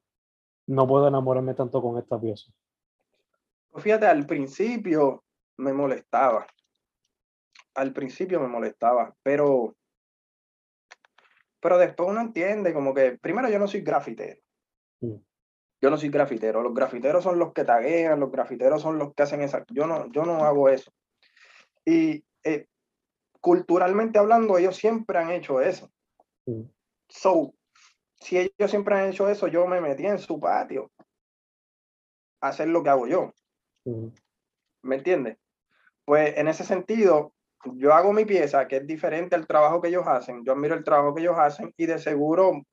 no 0.67 0.87
puedo 0.87 1.07
enamorarme 1.07 1.53
tanto 1.53 1.81
con 1.81 1.97
esta 1.97 2.19
pieza? 2.19 2.51
Pues 3.71 3.83
Fíjate, 3.83 4.05
al 4.05 4.25
principio 4.25 5.23
me 5.57 5.73
molestaba. 5.73 6.45
Al 7.75 7.91
principio 7.91 8.39
me 8.39 8.47
molestaba, 8.47 9.15
pero, 9.23 9.75
pero 11.59 11.77
después 11.79 12.09
uno 12.09 12.21
entiende 12.21 12.73
como 12.73 12.93
que, 12.93 13.17
primero 13.17 13.49
yo 13.49 13.57
no 13.57 13.67
soy 13.67 13.81
grafitero. 13.81 14.39
Mm. 15.01 15.15
Yo 15.81 15.89
no 15.89 15.97
soy 15.97 16.09
grafitero. 16.09 16.61
Los 16.61 16.73
grafiteros 16.73 17.23
son 17.23 17.39
los 17.39 17.51
que 17.51 17.65
taguean, 17.65 18.19
los 18.19 18.31
grafiteros 18.31 18.81
son 18.81 18.97
los 18.99 19.13
que 19.13 19.23
hacen 19.23 19.41
esa. 19.41 19.65
Yo 19.69 19.85
no, 19.85 20.09
yo 20.11 20.23
no 20.23 20.45
hago 20.45 20.69
eso. 20.69 20.93
Y 21.83 22.23
eh, 22.43 22.67
culturalmente 23.41 24.19
hablando, 24.19 24.57
ellos 24.57 24.77
siempre 24.77 25.17
han 25.17 25.31
hecho 25.31 25.59
eso. 25.59 25.91
Mm. 26.45 26.61
So, 27.09 27.53
si 28.23 28.37
ellos 28.37 28.71
siempre 28.71 28.95
han 28.95 29.09
hecho 29.09 29.29
eso, 29.29 29.47
yo 29.47 29.67
me 29.67 29.81
metí 29.81 30.05
en 30.05 30.17
su 30.17 30.39
patio 30.39 30.91
a 32.41 32.47
hacer 32.49 32.69
lo 32.69 32.81
que 32.81 32.89
hago 32.89 33.07
yo. 33.07 33.33
¿Me 34.81 34.95
entiendes? 34.95 35.37
Pues 36.05 36.37
en 36.37 36.47
ese 36.47 36.63
sentido, 36.63 37.33
yo 37.75 37.93
hago 37.93 38.13
mi 38.13 38.25
pieza, 38.25 38.67
que 38.67 38.77
es 38.77 38.87
diferente 38.87 39.35
al 39.35 39.45
trabajo 39.45 39.81
que 39.81 39.89
ellos 39.89 40.07
hacen. 40.07 40.43
Yo 40.45 40.53
admiro 40.53 40.75
el 40.75 40.83
trabajo 40.83 41.13
que 41.13 41.21
ellos 41.21 41.37
hacen 41.37 41.73
y 41.77 41.85
de 41.85 41.99
seguro 41.99 42.63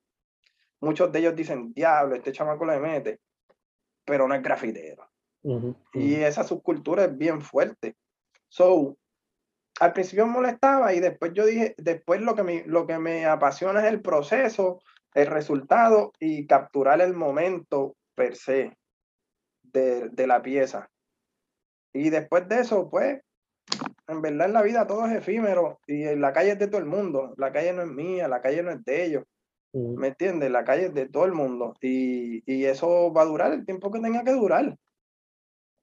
muchos 0.81 1.13
de 1.13 1.19
ellos 1.19 1.37
dicen, 1.37 1.73
diablo, 1.73 2.15
este 2.15 2.33
chamaco 2.33 2.65
le 2.65 2.79
mete, 2.79 3.21
pero 4.05 4.27
no 4.27 4.35
es 4.35 4.43
grafitero. 4.43 5.09
Y 5.93 6.15
esa 6.15 6.45
subcultura 6.45 7.05
es 7.05 7.17
bien 7.17 7.41
fuerte. 7.41 7.97
So, 8.49 8.97
al 9.81 9.93
principio 9.93 10.27
me 10.27 10.33
molestaba 10.33 10.93
y 10.93 11.01
después 11.01 11.33
yo 11.35 11.47
dije, 11.47 11.75
después 11.79 12.21
lo 12.21 12.35
que 12.35 12.43
me, 12.43 12.65
lo 12.67 12.87
que 12.87 12.99
me 12.99 13.27
apasiona 13.27 13.81
es 13.81 13.93
el 13.93 14.03
proceso, 14.03 14.81
el 15.15 15.27
resultado 15.27 16.13
y 16.19 16.47
capturar 16.47 17.01
el 17.01 17.15
momento 17.15 17.97
per 18.15 18.37
se 18.37 18.77
de, 19.63 20.09
de 20.11 20.27
la 20.27 20.43
pieza. 20.43 20.89
Y 21.93 22.11
después 22.11 22.49
de 22.49 22.61
eso, 22.61 22.89
pues, 22.89 23.21
en 24.07 24.23
verdad 24.23 24.47
en 24.47 24.53
la 24.53 24.63
vida 24.63 24.87
todo 24.87 25.07
es 25.07 25.13
efímero 25.13 25.81
y 25.87 26.05
en 26.05 26.21
la 26.21 26.33
calle 26.33 26.53
es 26.53 26.59
de 26.59 26.69
todo 26.69 26.81
el 26.81 26.87
mundo. 26.87 27.35
La 27.37 27.53
calle 27.53 27.73
no 27.73 27.83
es 27.83 27.89
mía, 27.89 28.29
la 28.29 28.41
calle 28.41 28.63
no 28.63 28.71
es 28.71 28.85
de 28.85 29.05
ellos. 29.05 29.25
¿Me 29.73 30.09
entiendes? 30.09 30.51
La 30.51 30.65
calle 30.65 30.87
es 30.87 30.95
de 30.95 31.09
todo 31.09 31.25
el 31.27 31.33
mundo. 31.33 31.77
Y, 31.81 32.43
y 32.53 32.65
eso 32.65 33.13
va 33.13 33.23
a 33.23 33.27
durar 33.27 33.53
el 33.53 33.65
tiempo 33.65 33.91
que 33.91 34.01
tenga 34.01 34.25
que 34.25 34.33
durar. 34.33 34.77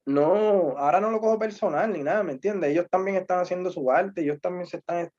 No, 0.04 0.76
ahora 0.78 1.00
no 1.00 1.10
lo 1.10 1.20
cojo 1.20 1.38
personal 1.38 1.92
ni 1.92 2.02
nada, 2.02 2.22
¿me 2.22 2.32
entiendes? 2.32 2.70
Ellos 2.70 2.86
también 2.90 3.18
están 3.18 3.40
haciendo 3.40 3.70
su 3.70 3.90
arte, 3.90 4.22
ellos 4.22 4.40
también 4.40 4.66
se 4.66 4.78
están 4.78 5.10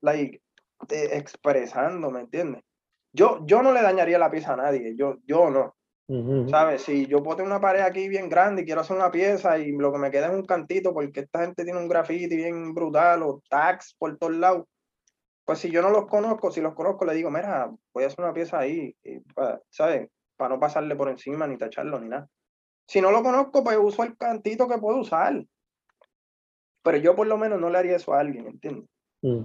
like, 0.00 0.40
expresando, 0.88 2.08
¿me 2.10 2.20
entiendes? 2.20 2.62
Yo, 3.12 3.44
yo 3.44 3.62
no 3.62 3.72
le 3.72 3.82
dañaría 3.82 4.18
la 4.18 4.30
pieza 4.30 4.54
a 4.54 4.56
nadie, 4.56 4.94
yo, 4.96 5.18
yo 5.26 5.50
no. 5.50 5.76
¿Sabes? 6.50 6.82
Si 6.82 7.06
yo 7.06 7.22
puedo 7.22 7.36
tener 7.36 7.50
una 7.50 7.60
pared 7.60 7.80
aquí 7.80 8.06
bien 8.06 8.28
grande 8.28 8.62
y 8.62 8.64
quiero 8.66 8.82
hacer 8.82 8.96
una 8.96 9.10
pieza 9.10 9.56
y 9.58 9.72
lo 9.72 9.90
que 9.90 9.98
me 9.98 10.10
queda 10.10 10.26
es 10.26 10.34
un 10.34 10.44
cantito 10.44 10.92
porque 10.92 11.20
esta 11.20 11.40
gente 11.40 11.64
tiene 11.64 11.78
un 11.78 11.88
graffiti 11.88 12.36
bien 12.36 12.74
brutal 12.74 13.22
o 13.22 13.42
tags 13.48 13.94
por 13.98 14.18
todos 14.18 14.34
lados, 14.34 14.66
pues 15.44 15.60
si 15.60 15.70
yo 15.70 15.80
no 15.80 15.90
los 15.90 16.06
conozco, 16.06 16.50
si 16.50 16.60
los 16.60 16.74
conozco, 16.74 17.04
le 17.06 17.14
digo, 17.14 17.30
mira, 17.30 17.70
voy 17.94 18.04
a 18.04 18.08
hacer 18.08 18.22
una 18.22 18.34
pieza 18.34 18.58
ahí, 18.58 18.94
y 19.02 19.22
¿sabes? 19.70 20.10
Para 20.36 20.54
no 20.54 20.60
pasarle 20.60 20.94
por 20.96 21.08
encima 21.08 21.46
ni 21.46 21.56
tacharlo 21.56 21.98
ni 21.98 22.08
nada. 22.08 22.28
Si 22.86 23.00
no 23.00 23.10
lo 23.10 23.22
conozco, 23.22 23.64
pues 23.64 23.78
uso 23.80 24.02
el 24.02 24.16
cantito 24.16 24.68
que 24.68 24.78
puedo 24.78 24.98
usar. 24.98 25.42
Pero 26.82 26.98
yo 26.98 27.16
por 27.16 27.26
lo 27.26 27.38
menos 27.38 27.60
no 27.60 27.70
le 27.70 27.78
haría 27.78 27.96
eso 27.96 28.12
a 28.12 28.20
alguien, 28.20 28.46
¿entiendes? 28.48 28.88
mm. 29.22 29.44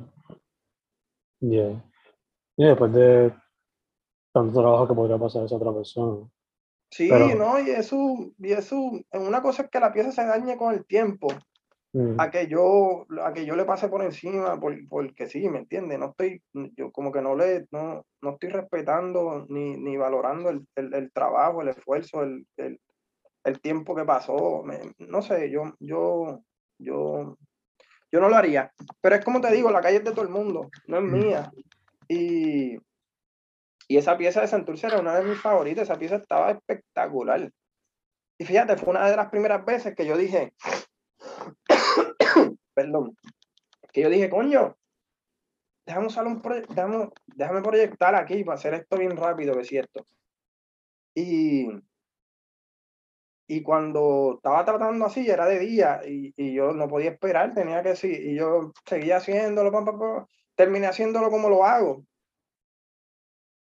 Yeah. 1.40 1.84
Y 2.58 2.66
después 2.66 2.92
de 2.92 3.32
tanto 4.40 4.60
trabajo 4.62 4.88
que 4.88 4.94
podría 4.94 5.18
pasar 5.18 5.46
esa 5.46 5.56
otra 5.56 5.74
persona. 5.74 6.28
Sí, 6.90 7.10
Pero- 7.10 7.36
no, 7.36 7.60
y 7.60 7.70
eso, 7.72 7.98
y 8.40 8.52
eso, 8.54 8.92
una 9.12 9.42
cosa 9.42 9.64
es 9.64 9.70
que 9.70 9.80
la 9.80 9.92
pieza 9.92 10.12
se 10.12 10.26
dañe 10.26 10.58
con 10.58 10.74
el 10.74 10.86
tiempo, 10.86 11.28
Mm, 11.94 12.20
a 12.20 12.30
que 12.30 12.48
yo, 12.48 13.06
a 13.24 13.32
que 13.34 13.46
yo 13.46 13.56
le 13.56 13.64
pase 13.64 13.88
por 13.88 14.04
encima, 14.04 14.60
por- 14.60 14.78
porque 14.90 15.26
sí, 15.28 15.50
¿me 15.50 15.60
entiendes? 15.60 15.98
No 15.98 16.08
estoy, 16.10 16.42
yo 16.76 16.92
como 16.92 17.12
que 17.14 17.22
no 17.22 17.34
le, 17.36 17.66
no, 17.72 18.06
no 18.22 18.30
estoy 18.32 18.50
respetando 18.50 19.46
ni, 19.50 19.78
ni 19.78 19.96
valorando 19.98 20.50
el, 20.50 20.68
el- 20.76 20.94
el 20.94 21.12
trabajo, 21.12 21.62
el 21.62 21.70
esfuerzo, 21.70 22.24
el, 22.24 22.46
el- 22.58 22.80
el 23.46 23.62
tiempo 23.62 23.96
que 23.96 24.04
pasó. 24.04 24.64
me- 24.64 24.94
no 25.00 25.22
sé, 25.22 25.50
yo, 25.50 25.74
yo, 25.80 26.42
yo, 26.78 27.38
yo 28.12 28.20
no 28.20 28.30
lo 28.30 28.36
haría. 28.36 28.72
Pero 29.02 29.16
es 29.16 29.26
como 29.26 29.40
te 29.42 29.52
digo, 29.52 29.72
la 29.72 29.82
calle 29.82 29.98
es 29.98 30.04
de 30.04 30.12
todo 30.12 30.24
el 30.24 30.30
mundo, 30.30 30.70
no 30.88 30.98
es 30.98 31.04
Mm. 31.04 31.12
mía. 31.12 31.52
Y, 32.10 32.78
y 33.88 33.98
esa 33.98 34.18
pieza 34.18 34.42
de 34.42 34.48
Santurce 34.48 34.88
era 34.88 35.00
una 35.00 35.16
de 35.16 35.24
mis 35.24 35.40
favoritas, 35.40 35.84
esa 35.84 35.98
pieza 35.98 36.18
estaba 36.18 36.52
espectacular. 36.52 37.50
Y 38.40 38.46
fíjate, 38.46 38.78
fue 38.78 38.90
una 38.90 39.10
de 39.10 39.16
las 39.16 39.30
primeras 39.30 39.64
veces 39.66 39.96
que 39.96 40.06
yo 40.06 40.18
dije, 40.18 40.54
perdón, 42.74 43.18
que 43.92 44.02
yo 44.02 44.10
dije, 44.10 44.30
coño, 44.30 44.76
déjame 45.86 46.08
usar 46.08 46.28
un 46.28 46.42
proye- 46.42 47.12
déjame, 47.28 47.62
proyectar 47.62 48.14
aquí 48.16 48.44
para 48.44 48.56
hacer 48.58 48.74
esto 48.74 48.98
bien 48.98 49.16
rápido, 49.16 49.54
que 49.56 49.62
es 49.62 49.68
cierto. 49.68 50.06
Y, 51.16 51.68
y 53.48 53.64
cuando 53.64 54.34
estaba 54.36 54.66
tratando 54.66 55.06
así, 55.06 55.28
era 55.28 55.46
de 55.48 55.60
día 55.60 56.02
y, 56.06 56.34
y 56.36 56.54
yo 56.54 56.74
no 56.74 56.88
podía 56.88 57.12
esperar, 57.12 57.54
tenía 57.54 57.82
que 57.82 57.96
sí, 57.96 58.12
y 58.12 58.36
yo 58.36 58.74
seguía 58.86 59.18
haciéndolo, 59.18 59.72
pam, 59.72 60.26
terminé 60.56 60.88
haciéndolo 60.88 61.32
como 61.32 61.50
lo 61.50 61.64
hago, 61.64 62.04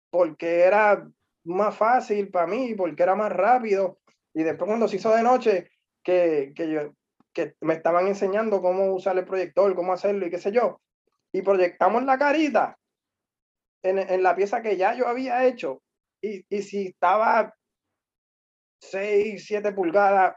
porque 0.09 0.61
era 0.61 1.07
más 1.43 1.75
fácil 1.75 2.29
para 2.29 2.47
mí, 2.47 2.73
porque 2.75 3.03
era 3.03 3.15
más 3.15 3.31
rápido. 3.31 3.99
Y 4.33 4.43
después 4.43 4.67
cuando 4.67 4.87
se 4.87 4.97
hizo 4.97 5.13
de 5.13 5.23
noche, 5.23 5.71
que, 6.03 6.53
que 6.55 6.71
yo, 6.71 6.93
que 7.33 7.55
me 7.61 7.75
estaban 7.75 8.07
enseñando 8.07 8.61
cómo 8.61 8.93
usar 8.93 9.17
el 9.17 9.25
proyector, 9.25 9.75
cómo 9.75 9.93
hacerlo 9.93 10.25
y 10.25 10.29
qué 10.29 10.39
sé 10.39 10.51
yo. 10.51 10.81
Y 11.31 11.41
proyectamos 11.41 12.03
la 12.03 12.17
carita 12.17 12.77
en, 13.83 13.99
en 13.99 14.23
la 14.23 14.35
pieza 14.35 14.61
que 14.61 14.77
ya 14.77 14.93
yo 14.95 15.07
había 15.07 15.45
hecho. 15.45 15.81
Y, 16.21 16.45
y 16.49 16.61
si 16.61 16.87
estaba 16.87 17.53
6, 18.81 19.45
7 19.45 19.71
pulgadas, 19.73 20.35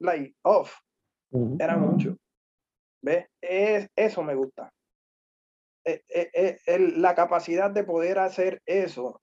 like, 0.00 0.34
off, 0.42 0.76
era 1.58 1.76
mucho. 1.76 2.16
¿Ves? 3.02 3.26
Es, 3.40 3.88
eso 3.96 4.22
me 4.22 4.34
gusta. 4.34 4.72
Eh, 5.84 6.02
eh, 6.08 6.30
eh, 6.34 6.58
el- 6.66 7.02
la 7.02 7.14
capacidad 7.14 7.70
de 7.70 7.84
poder 7.84 8.18
hacer 8.18 8.62
eso 8.66 9.20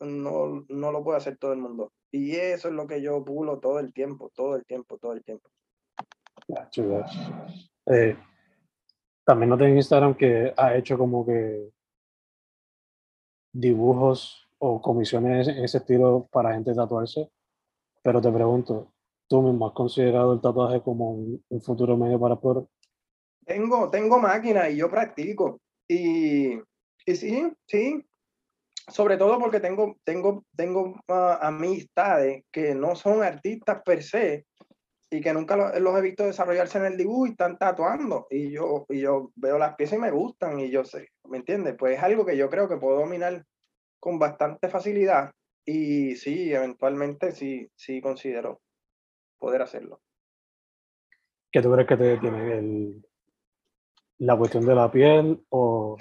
no, 0.00 0.64
no 0.68 0.92
lo 0.92 1.02
puede 1.02 1.18
hacer 1.18 1.36
todo 1.36 1.52
el 1.52 1.58
mundo. 1.58 1.92
Y 2.12 2.36
eso 2.36 2.68
es 2.68 2.74
lo 2.74 2.86
que 2.86 3.02
yo 3.02 3.24
pulo 3.24 3.58
todo 3.58 3.78
el 3.80 3.92
tiempo, 3.92 4.30
todo 4.34 4.54
el 4.56 4.64
tiempo, 4.64 4.98
todo 4.98 5.12
el 5.12 5.24
tiempo. 5.24 5.48
Eh, 7.86 8.16
también 9.24 9.50
noté 9.50 9.64
en 9.64 9.76
Instagram 9.76 10.14
que 10.14 10.54
ha 10.56 10.74
hecho 10.76 10.96
como 10.96 11.26
que 11.26 11.70
dibujos 13.52 14.48
o 14.58 14.80
comisiones 14.80 15.48
en 15.48 15.64
ese 15.64 15.78
estilo 15.78 16.28
para 16.30 16.54
gente 16.54 16.74
tatuarse. 16.74 17.30
Pero 18.02 18.20
te 18.20 18.30
pregunto, 18.30 18.92
¿tú 19.28 19.42
mismo 19.42 19.66
has 19.66 19.72
considerado 19.72 20.32
el 20.34 20.40
tatuaje 20.40 20.80
como 20.82 21.10
un, 21.10 21.44
un 21.48 21.60
futuro 21.60 21.96
medio 21.96 22.20
para 22.20 22.34
explorar? 22.34 22.64
Tengo, 23.44 23.90
tengo 23.90 24.18
máquina 24.18 24.68
y 24.68 24.76
yo 24.76 24.90
practico. 24.90 25.60
Y, 25.88 26.54
y 27.06 27.16
sí, 27.16 27.52
sí. 27.66 28.04
Sobre 28.88 29.16
todo 29.16 29.38
porque 29.40 29.58
tengo, 29.60 29.96
tengo, 30.04 30.44
tengo 30.56 31.00
ah, 31.08 31.38
amistades 31.42 32.44
que 32.52 32.74
no 32.74 32.94
son 32.94 33.22
artistas 33.22 33.82
per 33.84 34.02
se 34.02 34.46
y 35.10 35.20
que 35.20 35.32
nunca 35.32 35.56
lo- 35.56 35.78
los 35.80 35.96
he 35.98 36.02
visto 36.02 36.24
desarrollarse 36.24 36.78
en 36.78 36.86
el 36.86 36.96
dibujo 36.96 37.26
y 37.26 37.30
están 37.30 37.58
tatuando. 37.58 38.26
Y 38.30 38.50
yo, 38.50 38.86
y 38.88 39.00
yo 39.00 39.32
veo 39.34 39.58
las 39.58 39.74
piezas 39.76 39.98
y 39.98 40.02
me 40.02 40.10
gustan 40.12 40.60
y 40.60 40.70
yo 40.70 40.84
sé, 40.84 41.08
¿me 41.28 41.38
entiendes? 41.38 41.74
Pues 41.78 41.96
es 41.96 42.02
algo 42.02 42.24
que 42.24 42.36
yo 42.36 42.48
creo 42.48 42.68
que 42.68 42.76
puedo 42.76 43.00
dominar 43.00 43.44
con 44.00 44.18
bastante 44.18 44.68
facilidad. 44.68 45.32
Y 45.64 46.14
sí, 46.14 46.52
eventualmente 46.52 47.32
sí, 47.32 47.68
sí 47.74 48.00
considero 48.00 48.60
poder 49.38 49.62
hacerlo. 49.62 50.00
¿Qué 51.50 51.60
tú 51.60 51.72
crees 51.72 51.88
que 51.88 51.96
te 51.96 52.04
detiene? 52.04 52.58
El, 52.58 53.06
¿La 54.18 54.36
cuestión 54.36 54.64
de 54.64 54.74
la 54.74 54.90
piel 54.90 55.44
o, 55.50 55.96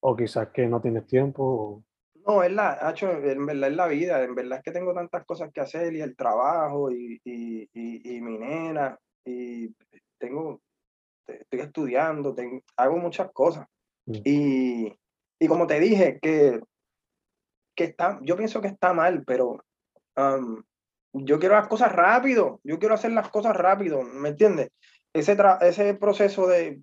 o 0.00 0.16
quizás 0.16 0.48
que 0.48 0.66
no 0.66 0.80
tienes 0.80 1.06
tiempo? 1.06 1.42
o- 1.42 1.84
No, 2.26 2.42
es 2.42 2.52
la, 2.52 2.90
hecho, 2.90 3.10
en 3.10 3.46
verdad 3.46 3.70
es 3.70 3.76
la 3.76 3.86
vida, 3.86 4.22
en 4.22 4.34
verdad 4.34 4.58
es 4.58 4.64
que 4.64 4.72
tengo 4.72 4.92
tantas 4.94 5.24
cosas 5.24 5.50
que 5.52 5.60
hacer 5.60 5.94
y 5.94 6.00
el 6.00 6.16
trabajo 6.16 6.90
y, 6.90 7.20
y, 7.24 7.68
y, 7.72 8.20
mi 8.20 8.38
nena 8.38 8.98
y 9.24 9.74
tengo, 10.18 10.60
estoy 11.26 11.60
estudiando, 11.60 12.34
hago 12.76 12.96
muchas 12.98 13.30
cosas. 13.32 13.66
Mm. 14.06 14.20
Y, 14.24 14.98
y, 15.38 15.48
como 15.48 15.66
te 15.66 15.80
dije, 15.80 16.18
que, 16.20 16.60
que 17.74 17.84
está, 17.84 18.18
yo 18.22 18.36
pienso 18.36 18.60
que 18.60 18.68
está 18.68 18.92
mal, 18.92 19.24
pero 19.26 19.64
um, 20.16 20.62
yo 21.14 21.38
quiero 21.38 21.54
las 21.54 21.68
cosas 21.68 21.90
rápido, 21.92 22.60
yo 22.64 22.78
quiero 22.78 22.94
hacer 22.94 23.12
las 23.12 23.30
cosas 23.30 23.56
rápido, 23.56 24.02
¿me 24.02 24.30
entiendes? 24.30 24.70
Ese, 25.14 25.36
ese 25.62 25.94
proceso 25.94 26.46
de, 26.46 26.80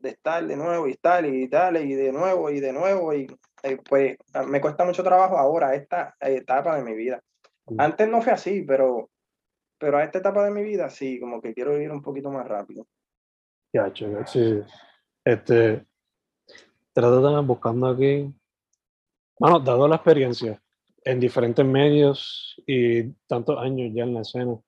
de 0.00 0.10
estar 0.10 0.46
de 0.46 0.56
nuevo 0.56 0.86
y 0.86 0.92
estar 0.92 1.24
y 1.24 1.48
tal, 1.48 1.76
y 1.78 1.94
de 1.94 2.12
nuevo 2.12 2.50
y 2.50 2.60
de 2.60 2.72
nuevo, 2.72 3.14
y 3.14 3.26
eh, 3.62 3.78
pues 3.88 4.16
ah, 4.34 4.42
me 4.42 4.60
cuesta 4.60 4.84
mucho 4.84 5.02
trabajo 5.02 5.38
ahora, 5.38 5.74
esta 5.74 6.16
etapa 6.20 6.76
de 6.76 6.84
mi 6.84 6.94
vida. 6.94 7.22
Mm. 7.66 7.80
Antes 7.80 8.08
no 8.08 8.20
fue 8.20 8.32
así, 8.32 8.62
pero, 8.62 9.10
pero 9.78 9.98
a 9.98 10.04
esta 10.04 10.18
etapa 10.18 10.44
de 10.44 10.50
mi 10.50 10.62
vida 10.62 10.90
sí, 10.90 11.18
como 11.18 11.40
que 11.40 11.54
quiero 11.54 11.80
ir 11.80 11.90
un 11.90 12.02
poquito 12.02 12.30
más 12.30 12.46
rápido. 12.46 12.86
Ya, 13.72 13.92
chévere, 13.92 14.26
sí. 14.26 14.60
Este, 15.24 15.86
trato 16.92 17.20
de 17.22 17.40
buscando 17.42 17.88
aquí, 17.88 18.32
bueno, 19.38 19.60
dado 19.60 19.88
la 19.88 19.96
experiencia 19.96 20.60
en 21.04 21.20
diferentes 21.20 21.64
medios 21.64 22.60
y 22.66 23.04
tantos 23.26 23.58
años 23.58 23.90
ya 23.94 24.02
en 24.02 24.14
la 24.14 24.20
escena, 24.20 24.58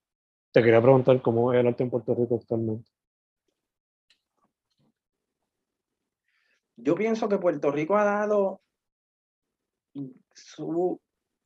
te 0.53 0.63
quería 0.63 0.81
preguntar 0.81 1.21
cómo 1.21 1.53
es 1.53 1.61
el 1.61 1.67
arte 1.67 1.83
en 1.83 1.91
Puerto 1.91 2.15
Rico 2.15 2.37
actualmente. 2.37 2.92
Yo 6.83 6.95
pienso 6.95 7.29
que 7.29 7.39
Puerto 7.39 7.71
Rico 7.71 7.97
ha 7.97 8.05
dado 8.05 8.61
su 10.35 11.01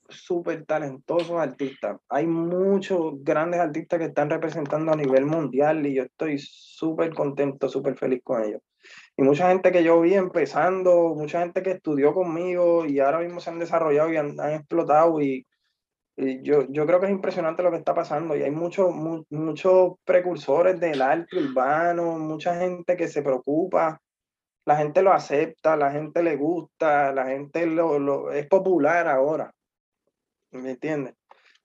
súper 0.09 0.65
talentosos 0.65 1.39
artistas. 1.39 1.99
Hay 2.09 2.27
muchos 2.27 3.23
grandes 3.23 3.61
artistas 3.61 3.99
que 3.99 4.07
están 4.07 4.31
representando 4.31 4.93
a 4.93 4.97
nivel 4.97 5.27
mundial 5.27 5.85
y 5.87 5.95
yo 5.95 6.05
estoy 6.05 6.39
súper 6.39 7.13
contento, 7.15 7.69
súper 7.69 7.97
feliz 7.97 8.21
con 8.23 8.43
ellos. 8.43 8.63
Y 9.17 9.23
mucha 9.23 9.49
gente 9.49 9.73
que 9.73 9.83
yo 9.83 10.01
vi 10.01 10.15
empezando, 10.15 11.15
mucha 11.15 11.41
gente 11.41 11.63
que 11.63 11.73
estudió 11.73 12.15
conmigo 12.15 12.87
y 12.87 13.01
ahora 13.01 13.21
mismo 13.21 13.41
se 13.41 13.51
han 13.51 13.59
desarrollado 13.59 14.13
y 14.13 14.17
han, 14.17 14.39
explotado 14.53 15.21
y, 15.21 15.47
yo, 16.17 16.67
yo 16.71 16.87
creo 16.87 17.01
que 17.01 17.07
es 17.07 17.13
impresionante 17.13 17.63
lo 17.63 17.71
que 17.71 17.77
está 17.77 17.95
pasando 17.95 18.35
y 18.37 18.43
hay 18.43 18.51
muchos 18.51 18.95
muchos 19.29 19.95
precursores 20.03 20.81
del 20.81 21.03
arte 21.03 21.37
urbano, 21.37 22.19
mucha 22.19 22.59
gente 22.59 22.97
que 22.97 23.07
se 23.07 23.21
preocupa 23.21 24.01
la 24.67 24.77
gente 24.77 25.01
lo 25.01 25.13
acepta, 25.13 25.77
la 25.77 25.93
gente 25.93 26.23
le 26.25 26.37
gusta, 26.37 27.13
la 27.13 27.27
gente 27.27 27.67
lo, 27.67 28.33
es 28.33 28.47
popular 28.49 29.07
ahora. 29.07 29.55
¿Me 30.51 30.73
entiendes? 30.73 31.15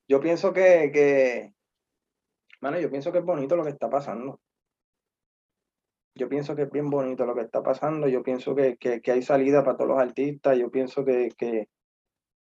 Yo 0.07 0.19
pienso 0.19 0.53
que, 0.53 0.91
que, 0.93 1.51
bueno, 2.61 2.79
yo 2.79 2.91
pienso 2.91 3.11
que 3.11 3.17
es 3.17 3.25
bonito 3.25 3.55
lo 3.55 3.63
que 3.63 3.71
está 3.71 3.89
pasando. 3.89 4.39
Yo 6.13 6.29
pienso 6.29 6.55
que 6.55 6.63
es 6.63 6.71
bien 6.71 6.91
bonito 6.91 7.25
lo 7.25 7.33
que 7.33 7.41
está 7.41 7.63
pasando. 7.63 8.07
Yo 8.07 8.21
pienso 8.21 8.53
que, 8.53 9.01
hay 9.03 9.21
salida 9.23 9.63
para 9.63 9.77
todos 9.77 9.89
los 9.89 9.99
artistas. 9.99 10.57
Yo 10.59 10.69
pienso 10.69 11.03
que, 11.03 11.29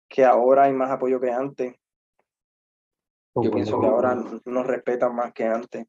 que, 0.09 0.25
ahora 0.25 0.63
hay 0.63 0.73
más 0.73 0.89
apoyo 0.89 1.19
que 1.19 1.29
antes. 1.29 1.75
Yo 3.35 3.51
pienso 3.51 3.79
que 3.79 3.87
ahora 3.87 4.15
nos 4.45 4.65
respetan 4.65 5.13
más 5.15 5.33
que 5.33 5.45
antes. 5.45 5.85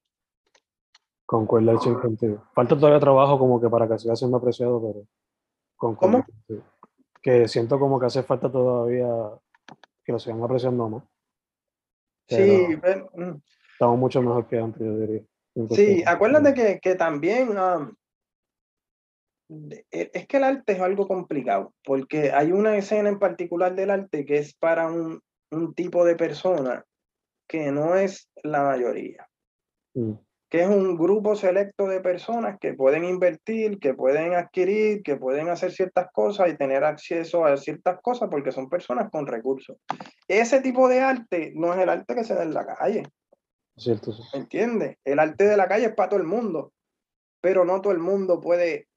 Concuerdo 1.33 1.71
al 1.71 1.99
contigo. 1.99 2.45
Falta 2.53 2.77
todavía 2.77 3.01
trabajo 3.01 3.39
como 3.39 3.59
que 3.59 3.71
para 3.71 3.89
que 3.89 3.99
siga 3.99 4.15
siendo 4.15 4.37
apreciado, 4.37 4.83
pero 4.83 5.07
¿Cómo? 5.97 6.27
Que 7.23 7.49
siento 7.49 7.81
como 7.81 7.99
que 7.99 8.05
hace 8.05 8.23
falta 8.23 8.53
todavía 8.53 9.09
que 10.05 10.13
lo 10.13 10.19
sigan 10.19 10.43
apreciando 10.43 10.91
más. 10.91 11.05
sí, 12.29 12.77
mm. 13.15 13.41
estamos 13.73 13.99
mucho 13.99 14.21
mejor 14.21 14.47
que 14.47 14.59
antes, 14.59 14.83
yo 14.83 14.95
diría. 14.99 15.23
Sí, 15.71 16.03
acuérdate 16.07 16.53
que, 16.53 16.81
que 16.81 16.97
también 16.97 17.57
um, 17.57 17.95
e, 19.91 20.11
es 20.13 20.27
que 20.27 20.37
el 20.37 20.45
arte 20.45 20.75
es 20.75 20.81
algo 20.81 21.09
complicado, 21.09 21.73
porque 21.83 22.31
hay 22.31 22.53
una 22.53 22.77
escena 22.77 23.09
en 23.09 23.19
particular 23.19 23.75
del 23.75 23.89
arte 23.89 24.27
que 24.27 24.37
es 24.37 24.53
para 24.53 24.93
un, 24.93 25.23
un 25.51 25.73
tipo 25.73 26.05
de 26.05 26.15
persona 26.15 26.85
que 27.49 27.73
no 27.73 27.95
es 27.95 28.29
la 28.43 28.65
mayoría. 28.65 29.27
Mm 29.95 30.13
que 30.53 30.61
es 30.61 30.69
un 30.69 30.99
grupo 30.99 31.35
selecto 31.35 31.87
de 31.87 32.01
personas 32.01 32.59
que 32.61 32.75
pueden 32.75 33.05
invertir, 33.05 33.79
que 33.79 33.95
pueden 33.95 34.35
adquirir, 34.35 35.03
que 35.03 35.17
pueden 35.17 35.49
hacer 35.49 35.73
ciertas 35.73 36.09
cosas 36.13 36.51
y 36.51 36.59
tener 36.59 36.85
acceso 36.85 37.47
a 37.47 37.57
ciertas 37.57 38.03
cosas 38.03 38.29
porque 38.31 38.53
son 38.53 38.69
personas 38.69 39.11
con 39.11 39.27
recursos. 39.27 39.79
Ese 40.29 40.61
tipo 40.61 40.91
de 40.91 41.01
arte 41.01 41.55
no 41.57 41.73
es 41.73 41.81
el 41.81 41.89
arte 41.89 42.15
que 42.15 42.25
se 42.25 42.35
da 42.35 42.43
en 42.43 42.53
la 42.53 42.67
calle. 42.67 43.03
Cierto. 43.79 44.13
¿Me 44.35 44.41
entiendes? 44.41 44.99
El 45.07 45.21
arte 45.21 45.45
de 45.45 45.57
la 45.57 45.67
calle 45.67 45.87
es 45.87 45.95
para 45.95 46.11
todo 46.11 46.21
el 46.21 46.27
mundo, 46.27 46.75
pero 47.41 47.65
no 47.65 47.81
todo 47.81 47.95
el 47.95 48.01
mundo 48.01 48.39
puede 48.39 48.89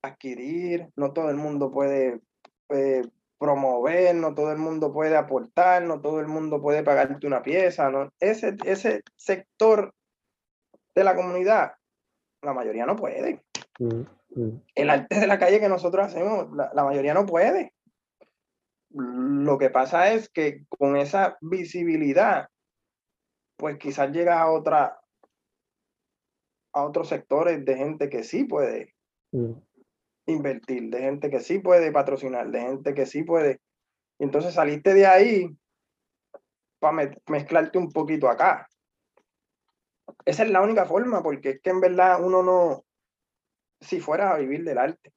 adquirir, 0.00 0.88
no 0.96 1.12
todo 1.12 1.28
el 1.28 1.36
mundo 1.36 1.70
puede 1.70 2.22
eh, 2.70 3.02
promover, 3.38 4.14
no 4.14 4.34
todo 4.34 4.50
el 4.50 4.58
mundo 4.58 4.94
puede 4.94 5.14
aportar, 5.14 5.82
no 5.82 6.00
todo 6.00 6.20
el 6.20 6.26
mundo 6.26 6.62
puede 6.62 6.82
pagarte 6.82 7.26
una 7.26 7.42
pieza. 7.42 7.90
¿no? 7.90 8.08
Ese, 8.18 8.56
ese 8.64 9.02
sector 9.14 9.92
de 10.96 11.04
la 11.04 11.14
comunidad, 11.14 11.74
la 12.42 12.54
mayoría 12.54 12.86
no 12.86 12.96
puede. 12.96 13.44
Mm, 13.78 14.00
mm. 14.34 14.62
El 14.74 14.90
arte 14.90 15.20
de 15.20 15.26
la 15.26 15.38
calle 15.38 15.60
que 15.60 15.68
nosotros 15.68 16.06
hacemos, 16.06 16.48
la, 16.52 16.84
mayoría 16.84 17.12
no 17.14 17.26
puede. 17.26 17.74
Lo 18.90 19.58
que 19.58 19.68
pasa 19.68 20.12
es 20.12 20.30
que 20.30 20.64
con 20.68 20.96
esa 20.96 21.36
visibilidad, 21.42 22.48
pues 23.58 23.76
quizás 23.78 24.10
llega 24.10 24.40
a 24.40 24.50
otra 24.50 24.98
a 26.72 26.84
otros 26.84 27.08
sectores 27.08 27.64
de 27.64 27.74
gente 27.74 28.10
que 28.10 28.22
sí 28.22 28.44
puede 28.44 28.94
mm. 29.32 29.52
invertir, 30.26 30.90
de 30.90 31.00
gente 31.00 31.30
que 31.30 31.40
sí 31.40 31.58
puede 31.58 31.90
patrocinar, 31.92 32.50
de 32.50 32.60
gente 32.60 32.94
que 32.94 33.06
sí 33.06 33.22
puede. 33.22 33.60
entonces 34.18 34.54
saliste 34.54 34.92
de 34.92 35.06
ahí 35.06 35.56
para 36.78 37.10
mezclarte 37.28 37.78
un 37.78 37.90
poquito 37.90 38.28
acá 38.28 38.68
esa 40.24 40.44
es 40.44 40.50
la 40.50 40.62
única 40.62 40.84
forma, 40.84 41.22
porque 41.22 41.50
es 41.50 41.60
que 41.60 41.70
en 41.70 41.80
verdad 41.80 42.22
uno 42.22 42.42
no, 42.42 42.84
si 43.80 44.00
fuera 44.00 44.32
a 44.32 44.38
vivir 44.38 44.64
del 44.64 44.78
arte, 44.78 45.12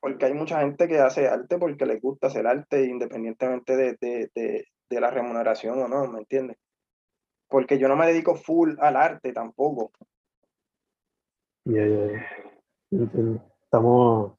porque 0.00 0.26
hay 0.26 0.34
mucha 0.34 0.60
gente 0.60 0.86
que 0.86 0.98
hace 0.98 1.28
arte 1.28 1.58
porque 1.58 1.86
le 1.86 1.98
gusta 1.98 2.28
hacer 2.28 2.46
arte 2.46 2.84
independientemente 2.84 3.76
de, 3.76 4.66
la 4.90 5.10
remuneración 5.10 5.80
o 5.80 5.88
no, 5.88 6.06
¿me 6.06 6.20
entiendes? 6.20 6.56
Porque 7.48 7.78
yo 7.78 7.88
no 7.88 7.96
me 7.96 8.06
dedico 8.06 8.34
full 8.34 8.74
al 8.78 8.96
arte 8.96 9.32
tampoco. 9.32 9.90
Ya, 11.64 11.84
ya, 11.86 12.26
Estamos. 13.62 14.32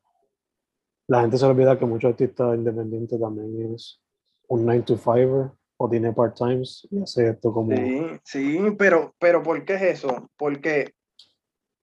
La 1.08 1.22
gente 1.22 1.38
se 1.38 1.46
olvida 1.46 1.78
que 1.78 1.86
muchos 1.86 2.12
artistas 2.12 2.56
independientes 2.56 3.20
también 3.20 3.74
es 3.74 4.02
un 4.48 4.66
9 4.66 4.84
to 4.84 4.98
5 4.98 5.58
o 5.78 5.90
tiene 5.90 6.12
part-times 6.12 6.88
y 6.90 7.02
hace 7.02 7.30
esto 7.30 7.54
como... 7.54 7.76
Sí, 7.76 8.20
sí, 8.24 8.60
pero, 8.78 9.16
pero 9.20 9.44
¿por 9.44 9.64
qué 9.64 9.76
es 9.76 9.82
eso? 9.84 10.30
Porque, 10.36 10.96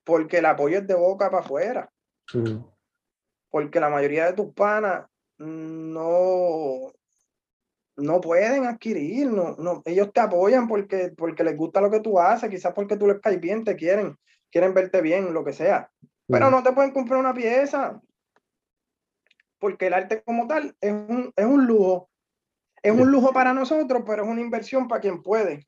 porque 0.05 0.39
el 0.39 0.47
apoyo 0.47 0.79
es 0.79 0.87
de 0.87 0.95
boca 0.95 1.31
para 1.31 1.43
afuera. 1.43 1.91
Porque 3.51 3.81
la 3.81 3.89
mayoría 3.89 4.27
de 4.27 4.33
tus 4.33 4.53
panas 4.53 5.07
no, 5.39 6.93
no 7.97 8.21
pueden 8.21 8.67
adquirir, 8.67 9.29
no, 9.29 9.55
no, 9.57 9.83
ellos 9.85 10.13
te 10.13 10.21
apoyan 10.21 10.67
porque, 10.67 11.13
porque 11.17 11.45
les 11.45 11.57
gusta 11.57 11.81
lo 11.81 11.91
que 11.91 12.01
tú 12.01 12.19
haces, 12.19 12.51
quizás 12.51 12.73
porque 12.75 12.97
tú 12.97 13.07
les 13.07 13.21
caes 13.21 13.41
bien, 13.41 13.63
te 13.63 13.77
quieren, 13.77 14.17
quieren 14.51 14.75
verte 14.75 15.01
bien, 15.03 15.33
lo 15.33 15.45
que 15.45 15.53
sea. 15.53 15.91
Pero 16.27 16.51
no 16.51 16.63
te 16.63 16.73
pueden 16.73 16.93
comprar 16.93 17.21
una 17.21 17.35
pieza. 17.35 18.01
Porque 19.59 19.87
el 19.87 19.95
arte 19.95 20.23
como 20.23 20.47
tal 20.47 20.75
es 20.81 20.93
un, 20.93 21.33
es 21.37 21.45
un 21.45 21.67
lujo 21.67 22.11
es 22.85 22.93
un 22.93 23.11
lujo 23.11 23.33
para 23.33 23.55
nosotros, 23.55 24.03
pero 24.07 24.25
es 24.25 24.29
una 24.29 24.43
inversión 24.43 24.87
para 24.87 25.01
quien 25.01 25.23
puede. 25.23 25.67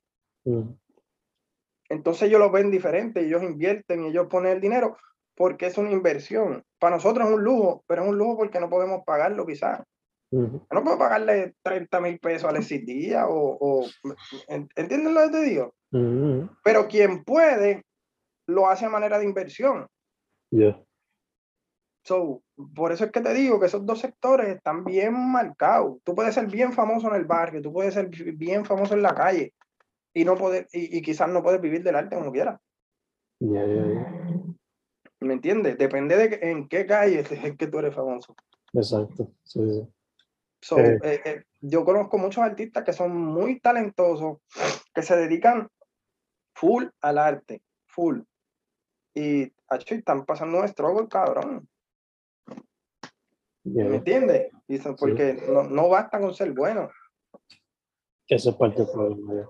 Entonces 1.89 2.27
ellos 2.27 2.39
lo 2.39 2.51
ven 2.51 2.69
diferente, 2.69 3.25
ellos 3.25 3.41
invierten, 3.41 4.05
ellos 4.05 4.27
ponen 4.27 4.53
el 4.53 4.61
dinero 4.61 4.97
porque 5.35 5.65
es 5.65 5.77
una 5.79 5.91
inversión. 5.91 6.63
Para 6.79 6.97
nosotros 6.97 7.27
es 7.27 7.33
un 7.33 7.43
lujo, 7.43 7.83
pero 7.87 8.03
es 8.03 8.09
un 8.09 8.17
lujo 8.19 8.37
porque 8.37 8.59
no 8.59 8.69
podemos 8.69 9.03
pagarlo 9.03 9.47
quizás. 9.47 9.81
No 10.31 10.83
puedo 10.83 10.99
pagarle 10.99 11.55
30 11.63 12.01
mil 12.01 12.19
pesos 12.19 12.53
al 12.53 12.63
día 12.85 13.27
o, 13.27 13.57
o 13.59 13.85
¿entienden 14.47 15.13
lo 15.13 15.21
que 15.23 15.29
te 15.29 15.41
digo? 15.41 15.73
Pero 16.63 16.87
quien 16.87 17.23
puede, 17.23 17.83
lo 18.47 18.69
hace 18.69 18.85
a 18.85 18.89
manera 18.89 19.17
de 19.17 19.25
inversión. 19.25 19.87
So, 22.07 22.41
por 22.73 22.93
eso 22.93 23.03
es 23.03 23.11
que 23.11 23.19
te 23.19 23.33
digo 23.33 23.59
que 23.59 23.65
esos 23.65 23.85
dos 23.85 23.99
sectores 23.99 24.47
están 24.47 24.85
bien 24.85 25.13
marcados. 25.13 25.97
Tú 26.05 26.15
puedes 26.15 26.33
ser 26.33 26.47
bien 26.47 26.71
famoso 26.71 27.09
en 27.09 27.15
el 27.15 27.25
barrio, 27.25 27.61
tú 27.61 27.73
puedes 27.73 27.95
ser 27.95 28.07
bien 28.07 28.63
famoso 28.63 28.93
en 28.93 29.01
la 29.01 29.13
calle 29.13 29.53
y 30.13 30.23
no 30.23 30.35
poder, 30.35 30.69
y, 30.71 31.01
quizás 31.01 31.27
no 31.27 31.43
puedes 31.43 31.59
vivir 31.59 31.83
del 31.83 31.97
arte 31.97 32.15
como 32.15 32.31
quieras. 32.31 32.61
¿Me 33.41 35.33
entiendes? 35.33 35.77
Depende 35.77 36.15
de 36.15 36.49
en 36.49 36.69
qué 36.69 36.85
calle 36.85 37.19
es 37.29 37.57
que 37.57 37.67
tú 37.67 37.79
eres 37.79 37.93
famoso. 37.93 38.33
Exacto. 38.71 39.29
So, 39.43 40.77
Eh. 40.77 40.97
eh, 41.03 41.21
eh, 41.25 41.43
yo 41.59 41.83
conozco 41.83 42.17
muchos 42.17 42.41
artistas 42.41 42.85
que 42.85 42.93
son 42.93 43.17
muy 43.17 43.59
talentosos, 43.59 44.37
que 44.93 45.01
se 45.01 45.17
dedican 45.17 45.67
full 46.55 46.85
al 47.01 47.17
arte, 47.17 47.61
full. 47.85 48.21
Y, 49.13 49.51
acho, 49.67 49.93
y 49.93 49.97
están 49.97 50.25
pasando 50.25 50.61
un 50.61 50.67
struggle, 50.69 51.09
cabrón. 51.09 51.67
Yeah, 53.73 53.89
¿Me 53.89 53.95
entiendes? 53.97 54.51
Eso 54.67 54.95
porque 54.95 55.37
no, 55.47 55.63
no 55.63 55.89
basta 55.89 56.19
con 56.19 56.33
ser 56.33 56.53
bueno. 56.53 56.89
esa 58.27 58.49
es 58.49 58.55
parte 58.55 58.83
del 58.83 58.91
problema. 58.91 59.49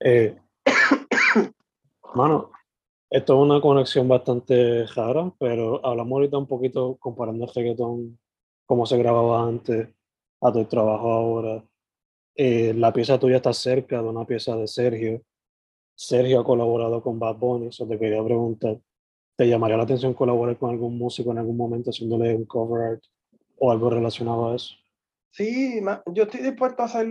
Eh, 0.00 0.36
mano, 2.14 2.50
esto 3.08 3.34
es 3.34 3.40
una 3.40 3.60
conexión 3.60 4.08
bastante 4.08 4.86
rara, 4.86 5.32
pero 5.38 5.84
hablamos 5.84 6.12
ahorita 6.12 6.38
un 6.38 6.46
poquito 6.46 6.96
comparando 6.98 7.44
el 7.44 7.54
reggaetón, 7.54 8.18
cómo 8.66 8.86
se 8.86 8.98
grababa 8.98 9.42
antes, 9.42 9.88
a 10.40 10.52
tu 10.52 10.64
trabajo 10.66 11.12
ahora. 11.12 11.64
Eh, 12.34 12.72
la 12.74 12.92
pieza 12.92 13.18
tuya 13.18 13.36
está 13.36 13.52
cerca 13.52 14.00
de 14.00 14.08
una 14.08 14.24
pieza 14.24 14.56
de 14.56 14.66
Sergio. 14.66 15.22
Sergio 15.94 16.40
ha 16.40 16.44
colaborado 16.44 17.02
con 17.02 17.18
Bad 17.18 17.36
Bunny, 17.36 17.68
eso 17.68 17.86
te 17.86 17.98
quería 17.98 18.24
preguntar. 18.24 18.78
¿Te 19.36 19.48
llamaría 19.48 19.76
la 19.76 19.84
atención 19.84 20.14
colaborar 20.14 20.56
con 20.58 20.70
algún 20.70 20.96
músico 20.98 21.32
en 21.32 21.38
algún 21.38 21.56
momento 21.56 21.90
haciéndole 21.90 22.34
un 22.34 22.44
cover 22.44 22.92
art 22.92 23.02
o 23.60 23.70
algo 23.70 23.90
relacionado 23.90 24.50
a 24.50 24.56
eso? 24.56 24.74
Sí, 25.30 25.80
yo 26.06 26.22
estoy 26.24 26.40
dispuesto 26.40 26.82
a 26.82 26.86
hacer, 26.86 27.06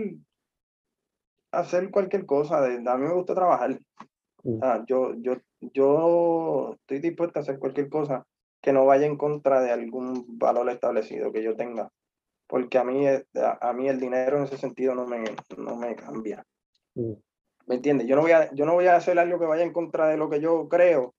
a 1.52 1.60
hacer 1.60 1.90
cualquier 1.90 2.26
cosa. 2.26 2.60
de- 2.60 2.88
a 2.88 2.96
mí 2.96 3.06
me 3.06 3.14
gusta 3.14 3.34
trabajar. 3.34 3.78
Mm. 4.42 4.60
Yo, 4.86 5.14
yo, 5.14 5.36
yo 5.60 6.72
estoy 6.80 6.98
dispuesto 6.98 7.38
a 7.38 7.42
hacer 7.42 7.58
cualquier 7.58 7.88
cosa 7.88 8.26
que 8.60 8.72
no 8.72 8.84
vaya 8.84 9.06
en 9.06 9.16
contra 9.16 9.60
de 9.62 9.70
algún 9.70 10.26
valor 10.38 10.68
establecido 10.68 11.32
que 11.32 11.42
yo 11.42 11.56
tenga. 11.56 11.90
Porque 12.46 12.78
a 12.78 12.84
mí, 12.84 13.06
eh, 13.06 13.24
a, 13.36 13.70
a 13.70 13.72
mí 13.72 13.88
el 13.88 14.00
dinero 14.00 14.38
en 14.38 14.44
ese 14.44 14.58
sentido 14.58 14.94
no 14.94 15.06
me, 15.06 15.22
no 15.56 15.76
me 15.76 15.94
cambia. 15.94 16.44
Mm. 16.94 17.12
¿Me 17.66 17.74
entiendes? 17.76 18.08
Yo 18.08 18.16
no 18.16 18.22
voy 18.22 18.32
a, 18.32 18.52
yo 18.52 18.66
no 18.66 18.74
voy 18.74 18.86
a 18.86 18.96
hacer 18.96 19.16
algo 19.18 19.38
que 19.38 19.46
vaya 19.46 19.62
en 19.62 19.72
contra 19.72 20.08
de 20.08 20.16
lo 20.16 20.28
que 20.28 20.40
yo 20.40 20.68
creo 20.68 21.14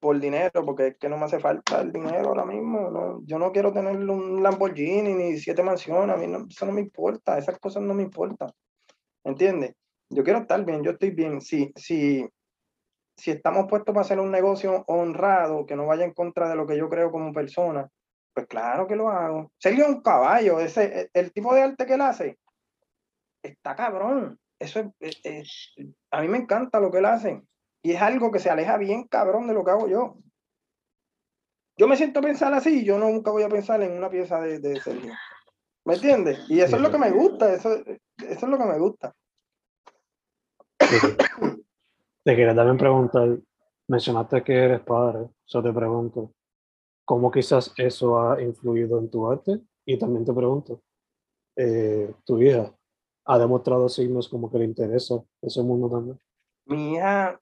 por 0.00 0.18
dinero, 0.20 0.64
porque 0.64 0.88
es 0.88 0.98
que 0.98 1.08
no 1.08 1.16
me 1.18 1.24
hace 1.26 1.40
falta 1.40 1.80
el 1.80 1.92
dinero 1.92 2.28
ahora 2.28 2.44
mismo. 2.44 2.90
No, 2.90 3.20
yo 3.24 3.38
no 3.38 3.52
quiero 3.52 3.72
tener 3.72 3.96
un 3.96 4.42
Lamborghini 4.42 5.14
ni 5.14 5.38
siete 5.38 5.62
mansiones, 5.62 6.16
a 6.16 6.18
mí 6.18 6.26
no, 6.26 6.46
eso 6.48 6.66
no 6.66 6.72
me 6.72 6.80
importa, 6.82 7.38
esas 7.38 7.58
cosas 7.58 7.82
no 7.82 7.94
me 7.94 8.02
importan. 8.04 8.50
¿Entiendes? 9.24 9.74
Yo 10.10 10.24
quiero 10.24 10.40
estar 10.40 10.64
bien, 10.64 10.82
yo 10.84 10.92
estoy 10.92 11.10
bien. 11.10 11.40
Si, 11.40 11.72
si, 11.76 12.26
si 13.16 13.30
estamos 13.32 13.66
puestos 13.68 13.94
para 13.94 14.02
hacer 14.04 14.20
un 14.20 14.30
negocio 14.30 14.84
honrado, 14.88 15.66
que 15.66 15.76
no 15.76 15.86
vaya 15.86 16.04
en 16.04 16.14
contra 16.14 16.48
de 16.48 16.56
lo 16.56 16.66
que 16.66 16.76
yo 16.78 16.88
creo 16.88 17.10
como 17.12 17.32
persona, 17.32 17.88
pues 18.34 18.46
claro 18.46 18.86
que 18.86 18.96
lo 18.96 19.08
hago. 19.10 19.52
Sergio 19.58 19.86
un 19.88 20.02
caballo, 20.02 20.60
ese, 20.60 21.02
el, 21.02 21.10
el 21.14 21.32
tipo 21.32 21.54
de 21.54 21.62
arte 21.62 21.86
que 21.86 21.94
él 21.94 22.00
hace, 22.02 22.38
está 23.42 23.74
cabrón. 23.76 24.38
Eso 24.58 24.80
es, 24.80 24.86
es- 25.00 25.20
es- 25.24 25.74
a 26.10 26.20
mí 26.22 26.28
me 26.28 26.38
encanta 26.38 26.80
lo 26.80 26.90
que 26.90 26.98
él 26.98 27.06
hace. 27.06 27.42
Y 27.88 27.92
es 27.92 28.02
algo 28.02 28.30
que 28.30 28.38
se 28.38 28.50
aleja 28.50 28.76
bien 28.76 29.04
cabrón 29.04 29.46
de 29.48 29.54
lo 29.54 29.64
que 29.64 29.70
hago 29.70 29.88
yo. 29.88 30.18
Yo 31.78 31.88
me 31.88 31.96
siento 31.96 32.18
a 32.18 32.22
pensar 32.22 32.52
así, 32.52 32.84
yo 32.84 32.98
no- 32.98 33.08
nunca 33.08 33.30
voy 33.30 33.44
a 33.44 33.48
pensar 33.48 33.80
en 33.82 33.92
una 33.96 34.10
pieza 34.10 34.38
de, 34.42 34.58
de 34.58 34.78
Sergio. 34.78 35.14
¿Me 35.86 35.94
entiendes? 35.94 36.38
Y 36.50 36.60
eso 36.60 36.76
es 36.76 36.82
lo 36.82 36.90
que 36.90 36.98
me 36.98 37.10
gusta, 37.10 37.50
eso, 37.54 37.72
eso 37.76 37.98
es 38.18 38.42
lo 38.42 38.58
que 38.58 38.64
me 38.66 38.78
gusta. 38.78 39.14
Te 40.78 42.36
quería 42.36 42.54
también 42.54 42.76
preguntar, 42.76 43.38
mencionaste 43.86 44.42
que 44.44 44.52
eres 44.52 44.80
padre, 44.80 45.30
eso 45.46 45.62
te 45.62 45.72
pregunto, 45.72 46.34
¿cómo 47.06 47.30
quizás 47.30 47.72
eso 47.78 48.20
ha 48.20 48.42
influido 48.42 48.98
en 48.98 49.10
tu 49.10 49.30
arte? 49.30 49.62
Y 49.86 49.98
también 49.98 50.26
te 50.26 50.34
pregunto, 50.34 50.82
eh, 51.56 52.12
¿tu 52.26 52.38
hija 52.42 52.70
ha 53.24 53.38
demostrado 53.38 53.88
signos 53.88 54.28
como 54.28 54.50
que 54.50 54.58
le 54.58 54.66
interesa 54.66 55.14
ese 55.40 55.62
mundo 55.62 55.88
también? 55.88 56.20
Mi 56.66 56.96
hija, 56.96 57.40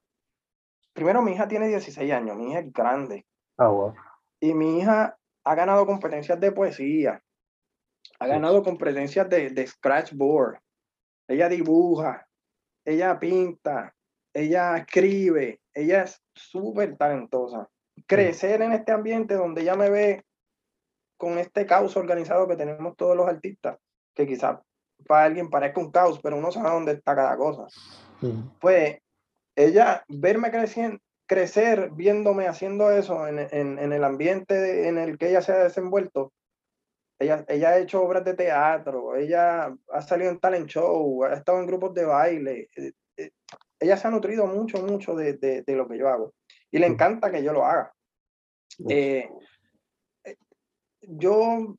primero 0.97 1.23
mi 1.23 1.33
hija 1.33 1.47
tiene 1.47 1.69
16 1.69 2.13
años, 2.13 2.37
mi 2.37 2.51
hija 2.51 2.59
es 2.59 2.73
grande. 2.73 3.25
Ah, 3.57 3.69
wow. 3.69 3.95
Y 4.41 4.53
mi 4.53 4.81
hija 4.81 5.17
ha 5.45 5.55
ganado 5.55 5.87
competencias 5.87 6.41
de 6.41 6.51
poesía, 6.51 7.23
ha 8.19 8.27
ganado 8.27 8.65
competencias 8.65 9.29
de, 9.29 9.51
de 9.51 9.67
scratchboard. 9.67 10.59
Ella 11.29 11.49
dibuja, 11.49 12.27
ella 12.85 13.19
pinta, 13.21 13.95
ella 14.35 14.77
escribe, 14.79 15.61
ella 15.73 16.03
es 16.03 16.21
súper 16.35 16.97
talentosa. 16.97 17.69
Crecer 18.07 18.63
en 18.63 18.73
este 18.73 18.93
ambiente 18.93 19.35
donde 19.35 19.63
ella 19.63 19.77
me 19.77 19.91
ve 19.91 20.25
con 21.17 21.39
este 21.39 21.65
caos 21.65 21.97
organizado 21.97 22.49
que 22.49 22.57
tenemos 22.57 22.97
todos 22.97 23.17
los 23.17 23.29
artistas, 23.29 23.79
que 24.15 24.27
quizás 24.27 24.59
para 25.07 25.25
alguien 25.25 25.49
parezca 25.49 25.81
un 25.81 25.91
caos, 25.91 26.21
pero 26.21 26.37
uno 26.37 26.51
sabe 26.51 26.71
dónde 26.71 26.93
está 26.93 27.15
cada 27.15 27.37
cosa 27.37 27.67
pues 28.61 28.99
ella, 29.57 30.05
verme 30.09 30.51
creciendo, 30.51 30.99
crecer 31.27 31.91
viéndome 31.93 32.47
haciendo 32.47 32.91
eso 32.91 33.27
en, 33.27 33.39
en- 33.41 33.79
en 33.79 33.93
el 33.93 34.05
ambiente 34.05 34.87
en 34.89 34.99
el 34.99 35.19
que 35.19 35.31
ella 35.31 35.43
se 35.43 35.53
ha 35.53 35.65
desenvuelto. 35.65 36.33
Ella, 37.19 37.45
ella 37.49 37.71
ha 37.71 37.79
hecho 37.79 38.03
obras 38.03 38.25
de 38.25 38.35
teatro, 38.35 39.17
ella 39.17 39.75
ha 39.91 40.03
salido 40.03 40.31
en 40.31 40.39
talent 40.39 40.69
show, 40.69 41.25
ha 41.25 41.33
estado 41.35 41.59
en 41.61 41.67
grupos 41.67 41.95
de 41.95 42.05
baile. 42.05 42.69
eh, 42.77 42.93
eh, 43.17 43.31
Ella 43.81 43.97
se 43.97 44.07
ha 44.07 44.11
nutrido 44.11 44.47
mucho, 44.47 44.79
mucho 44.83 45.15
de, 45.17 45.33
de- 45.35 45.63
de 45.63 45.75
lo 45.77 45.89
que 45.89 45.97
yo 45.99 46.09
hago. 46.09 46.35
Y 46.71 46.79
le 46.79 46.87
encanta 46.87 47.31
que 47.33 47.43
yo 47.43 47.53
lo 47.55 47.65
haga. 47.65 47.93
Eh, 48.91 49.29
eh, 50.25 50.37
yo, 51.01 51.77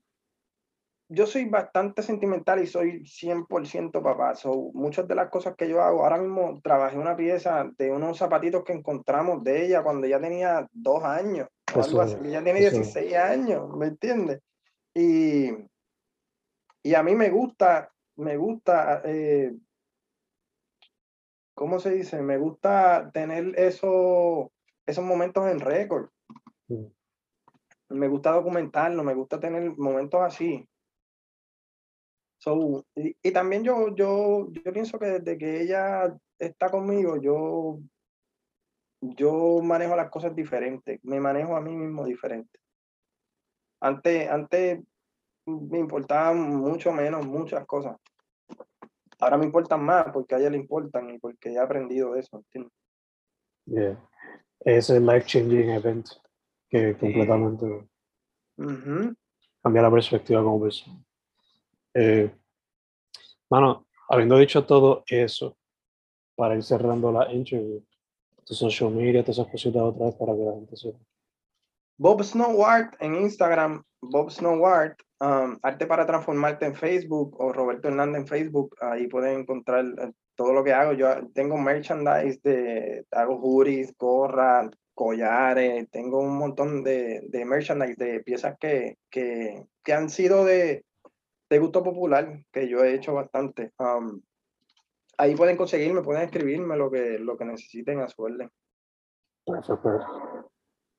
yo 1.10 1.26
soy 1.26 1.46
bastante 1.46 2.02
sentimental 2.02 2.62
y 2.62 2.68
soy 2.68 3.06
100% 3.06 4.04
papá. 4.04 4.36
So, 4.36 4.72
muchas 4.74 5.08
de 5.08 5.16
las 5.16 5.30
cosas 5.30 5.56
que 5.56 5.70
yo 5.70 5.82
hago, 5.82 6.04
ahora 6.04 6.18
mismo 6.18 6.60
trabajé 6.62 6.98
una 6.98 7.16
pieza 7.16 7.70
de 7.78 7.92
unos 7.92 8.18
zapatitos 8.18 8.64
que 8.64 8.74
encontramos 8.74 9.44
de 9.44 9.66
ella 9.66 9.84
cuando 9.84 10.06
ella 10.06 10.20
tenía 10.20 10.68
dos 10.72 11.04
años. 11.04 11.48
o 11.76 11.82
algo 11.84 12.02
Eso- 12.02 12.18
así, 12.18 12.28
Ella 12.28 12.44
tiene 12.44 12.60
eso- 12.60 12.76
16 12.78 13.16
años, 13.16 13.70
¿me 13.76 13.88
entiendes? 13.88 14.42
Y, 14.94 15.50
y 16.84 16.94
a 16.96 17.04
mí 17.04 17.14
me 17.16 17.30
gusta, 17.30 17.92
me 18.16 18.38
gusta, 18.38 19.02
eh, 19.06 19.54
¿cómo 21.54 21.80
se 21.80 21.92
dice? 21.92 22.22
Me 22.22 22.38
gusta 22.38 23.12
tener 23.14 23.54
eso, 23.60 24.52
esos 24.86 25.04
momentos 25.04 25.46
en 25.50 25.60
récord 25.60 26.10
me 27.90 28.08
gusta 28.08 28.32
documentarlo, 28.32 29.04
me 29.04 29.14
gusta 29.14 29.40
tener 29.40 29.78
momentos 29.78 30.22
así. 30.22 30.68
So, 32.40 32.86
y, 32.96 33.16
y 33.22 33.32
también 33.32 33.64
yo, 33.64 33.96
yo, 33.96 34.50
yo 34.52 34.74
pienso 34.74 35.00
que 35.00 35.08
desde 35.08 35.38
que 35.38 35.62
ella 35.62 36.16
está 36.38 36.70
conmigo, 36.70 37.20
yo, 37.20 37.80
yo 39.02 39.60
manejo 39.64 39.96
las 39.96 40.10
cosas 40.10 40.36
diferentes, 40.36 41.00
me 41.04 41.20
manejo 41.20 41.56
a 41.56 41.62
mí 41.62 41.76
mismo 41.76 42.06
diferente. 42.06 42.60
Antes, 43.80 44.30
antes 44.30 44.80
me 45.46 45.80
importaban 45.80 46.56
mucho 46.58 46.92
menos 46.92 47.26
muchas 47.26 47.66
cosas. 47.66 47.98
Ahora 49.20 49.38
me 49.38 49.46
importan 49.46 49.84
más 49.84 50.12
porque 50.14 50.36
a 50.36 50.40
ella 50.40 50.52
le 50.52 50.58
importan 50.58 51.10
y 51.10 51.18
porque 51.18 51.50
he 51.50 51.60
aprendido 51.60 52.16
eso. 52.16 52.38
¿entiendes? 52.38 52.74
yeah. 53.66 53.98
Ese 54.60 55.00
life 55.00 55.26
changing 55.26 55.70
event 55.70 56.08
que 56.70 56.98
completamente 56.98 57.88
cambia 59.62 59.82
la 59.82 59.92
perspectiva 59.92 60.44
como 60.44 60.62
persona. 60.62 61.07
Eh, 61.94 62.32
mano, 63.50 63.88
habiendo 64.10 64.38
dicho 64.38 64.66
todo 64.66 65.04
eso, 65.08 65.58
para 66.36 66.56
ir 66.56 66.64
cerrando 66.64 67.12
la 67.12 67.32
interview, 67.34 67.84
tu 68.46 68.54
social 68.54 68.92
media, 68.92 69.24
todas 69.24 69.40
esas 69.40 69.52
cositas 69.52 69.82
otra 69.82 70.06
vez 70.06 70.16
para 70.16 70.34
que 70.34 70.44
la 70.44 70.54
gente 70.54 70.78
sepa. 70.78 71.00
Bob 72.00 72.24
Snow 72.24 72.64
Art 72.64 72.96
en 73.00 73.16
Instagram, 73.16 73.84
Bob 74.02 74.30
Snow 74.30 74.66
Art, 74.66 75.00
um, 75.20 75.58
Arte 75.64 75.88
para 75.88 76.06
Transformarte 76.06 76.68
en 76.68 76.76
Facebook 76.76 77.36
o 77.40 77.52
Roberto 77.52 77.88
Hernández 77.88 78.22
en 78.22 78.28
Facebook. 78.28 78.76
Ahí 78.80 79.08
pueden 79.08 79.40
encontrar 79.40 79.84
eh, 79.84 80.12
todo 80.36 80.54
lo 80.54 80.64
que 80.64 80.74
hago. 80.74 80.94
Yo 80.94 81.08
tengo 81.34 81.58
merchandise 81.58 82.40
de, 82.44 83.04
hago 83.12 83.40
hoodies, 83.42 83.96
gorras, 83.98 84.70
collares, 84.94 85.90
tengo 85.90 86.20
un 86.20 86.38
montón 86.38 86.84
de, 86.84 87.22
de 87.28 87.46
merchandise, 87.46 87.96
de 87.98 88.20
piezas 88.20 88.56
que, 88.60 88.98
que, 89.10 89.64
que 89.84 89.94
han 89.94 90.10
sido 90.10 90.46
de, 90.46 90.86
de 91.50 91.60
gusto 91.60 91.84
popular, 91.84 92.44
que 92.52 92.68
yo 92.68 92.84
he 92.84 92.94
hecho 92.94 93.14
bastante. 93.14 93.74
Um, 93.80 94.22
ahí 95.18 95.36
pueden 95.36 95.58
conseguirme, 95.58 96.02
pueden 96.02 96.24
escribirme 96.24 96.76
lo 96.76 96.92
que, 96.92 97.20
lo 97.20 97.38
que 97.38 97.46
necesiten 97.46 98.00
a 98.00 98.08
su 98.08 98.22
orden. 98.22 98.50
Perfecto, 99.46 99.82
perfecto. 99.82 100.52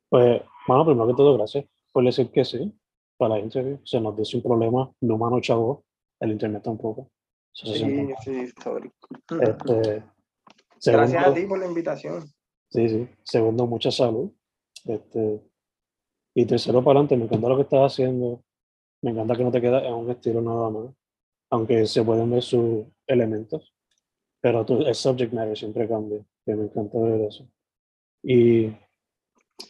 Pues, 0.09 0.43
mano, 0.67 0.87
primero 0.87 1.07
que 1.07 1.15
todo, 1.15 1.37
gracias 1.37 1.67
por 1.93 2.05
decir 2.05 2.31
que 2.31 2.45
sí 2.45 2.73
para 3.17 3.35
la 3.35 3.41
interview. 3.41 3.81
Se 3.85 4.01
nos 4.01 4.15
dio 4.17 4.25
sin 4.25 4.43
problema, 4.43 4.91
no 5.01 5.19
mano 5.19 5.41
chavo, 5.41 5.85
el 6.21 6.33
internet 6.33 6.63
tampoco. 6.63 7.11
Se 7.53 7.67
Sí, 7.75 8.15
sí, 8.23 8.47
sorry. 8.63 8.91
Este, 9.41 10.05
Gracias 10.93 11.27
a 11.27 11.35
ti 11.35 11.45
por 11.47 11.59
la 11.59 11.67
invitación. 11.67 12.25
Sí, 12.71 12.89
sí. 12.89 13.09
Segundo, 13.25 13.67
mucha 13.67 13.91
salud. 13.91 14.31
Este, 14.85 15.43
y 16.35 16.47
tercero, 16.47 16.85
para 16.85 17.01
adelante, 17.01 17.17
me 17.17 17.25
encanta 17.25 17.49
lo 17.49 17.57
que 17.57 17.63
estás 17.63 17.93
haciendo. 17.93 18.45
Me 19.03 19.11
encanta 19.11 19.37
que 19.37 19.45
no 19.45 19.51
te 19.53 19.61
quedas 19.61 19.85
en 19.85 19.95
un 19.95 20.11
estilo 20.11 20.41
nada 20.41 20.71
más. 20.71 20.95
aunque 21.51 21.87
se 21.87 22.03
pueden 22.03 22.31
ver 22.31 22.43
sus 22.43 22.87
elementos, 23.07 23.75
pero 24.41 24.65
tu, 24.65 24.83
el 24.83 24.95
subject 24.95 25.33
matter 25.33 25.57
siempre 25.57 25.89
cambia, 25.89 26.25
que 26.45 26.55
me 26.55 26.65
encanta 26.65 26.99
ver 26.99 27.23
eso. 27.23 27.49
Y, 28.23 28.67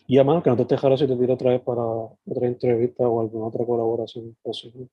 y 0.07 0.17
además, 0.19 0.43
que 0.43 0.51
no 0.51 0.57
te 0.57 0.75
dejará 0.75 0.97
si 0.97 1.07
te 1.07 1.17
tiro 1.17 1.35
otra 1.35 1.51
vez 1.51 1.61
para 1.61 1.83
otra 1.83 2.47
entrevista 2.47 3.09
o 3.09 3.21
alguna 3.21 3.47
otra 3.47 3.65
colaboración 3.65 4.37
posible. 4.43 4.89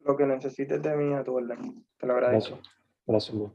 Lo 0.00 0.16
que 0.16 0.26
necesites 0.26 0.82
de 0.82 0.96
mí 0.96 1.14
a 1.14 1.24
tu 1.24 1.34
orden. 1.34 1.84
Te 1.98 2.06
lo 2.06 2.14
agradezco. 2.14 2.56
Gracias. 2.56 2.76
Gracias, 3.06 3.34
man. 3.36 3.52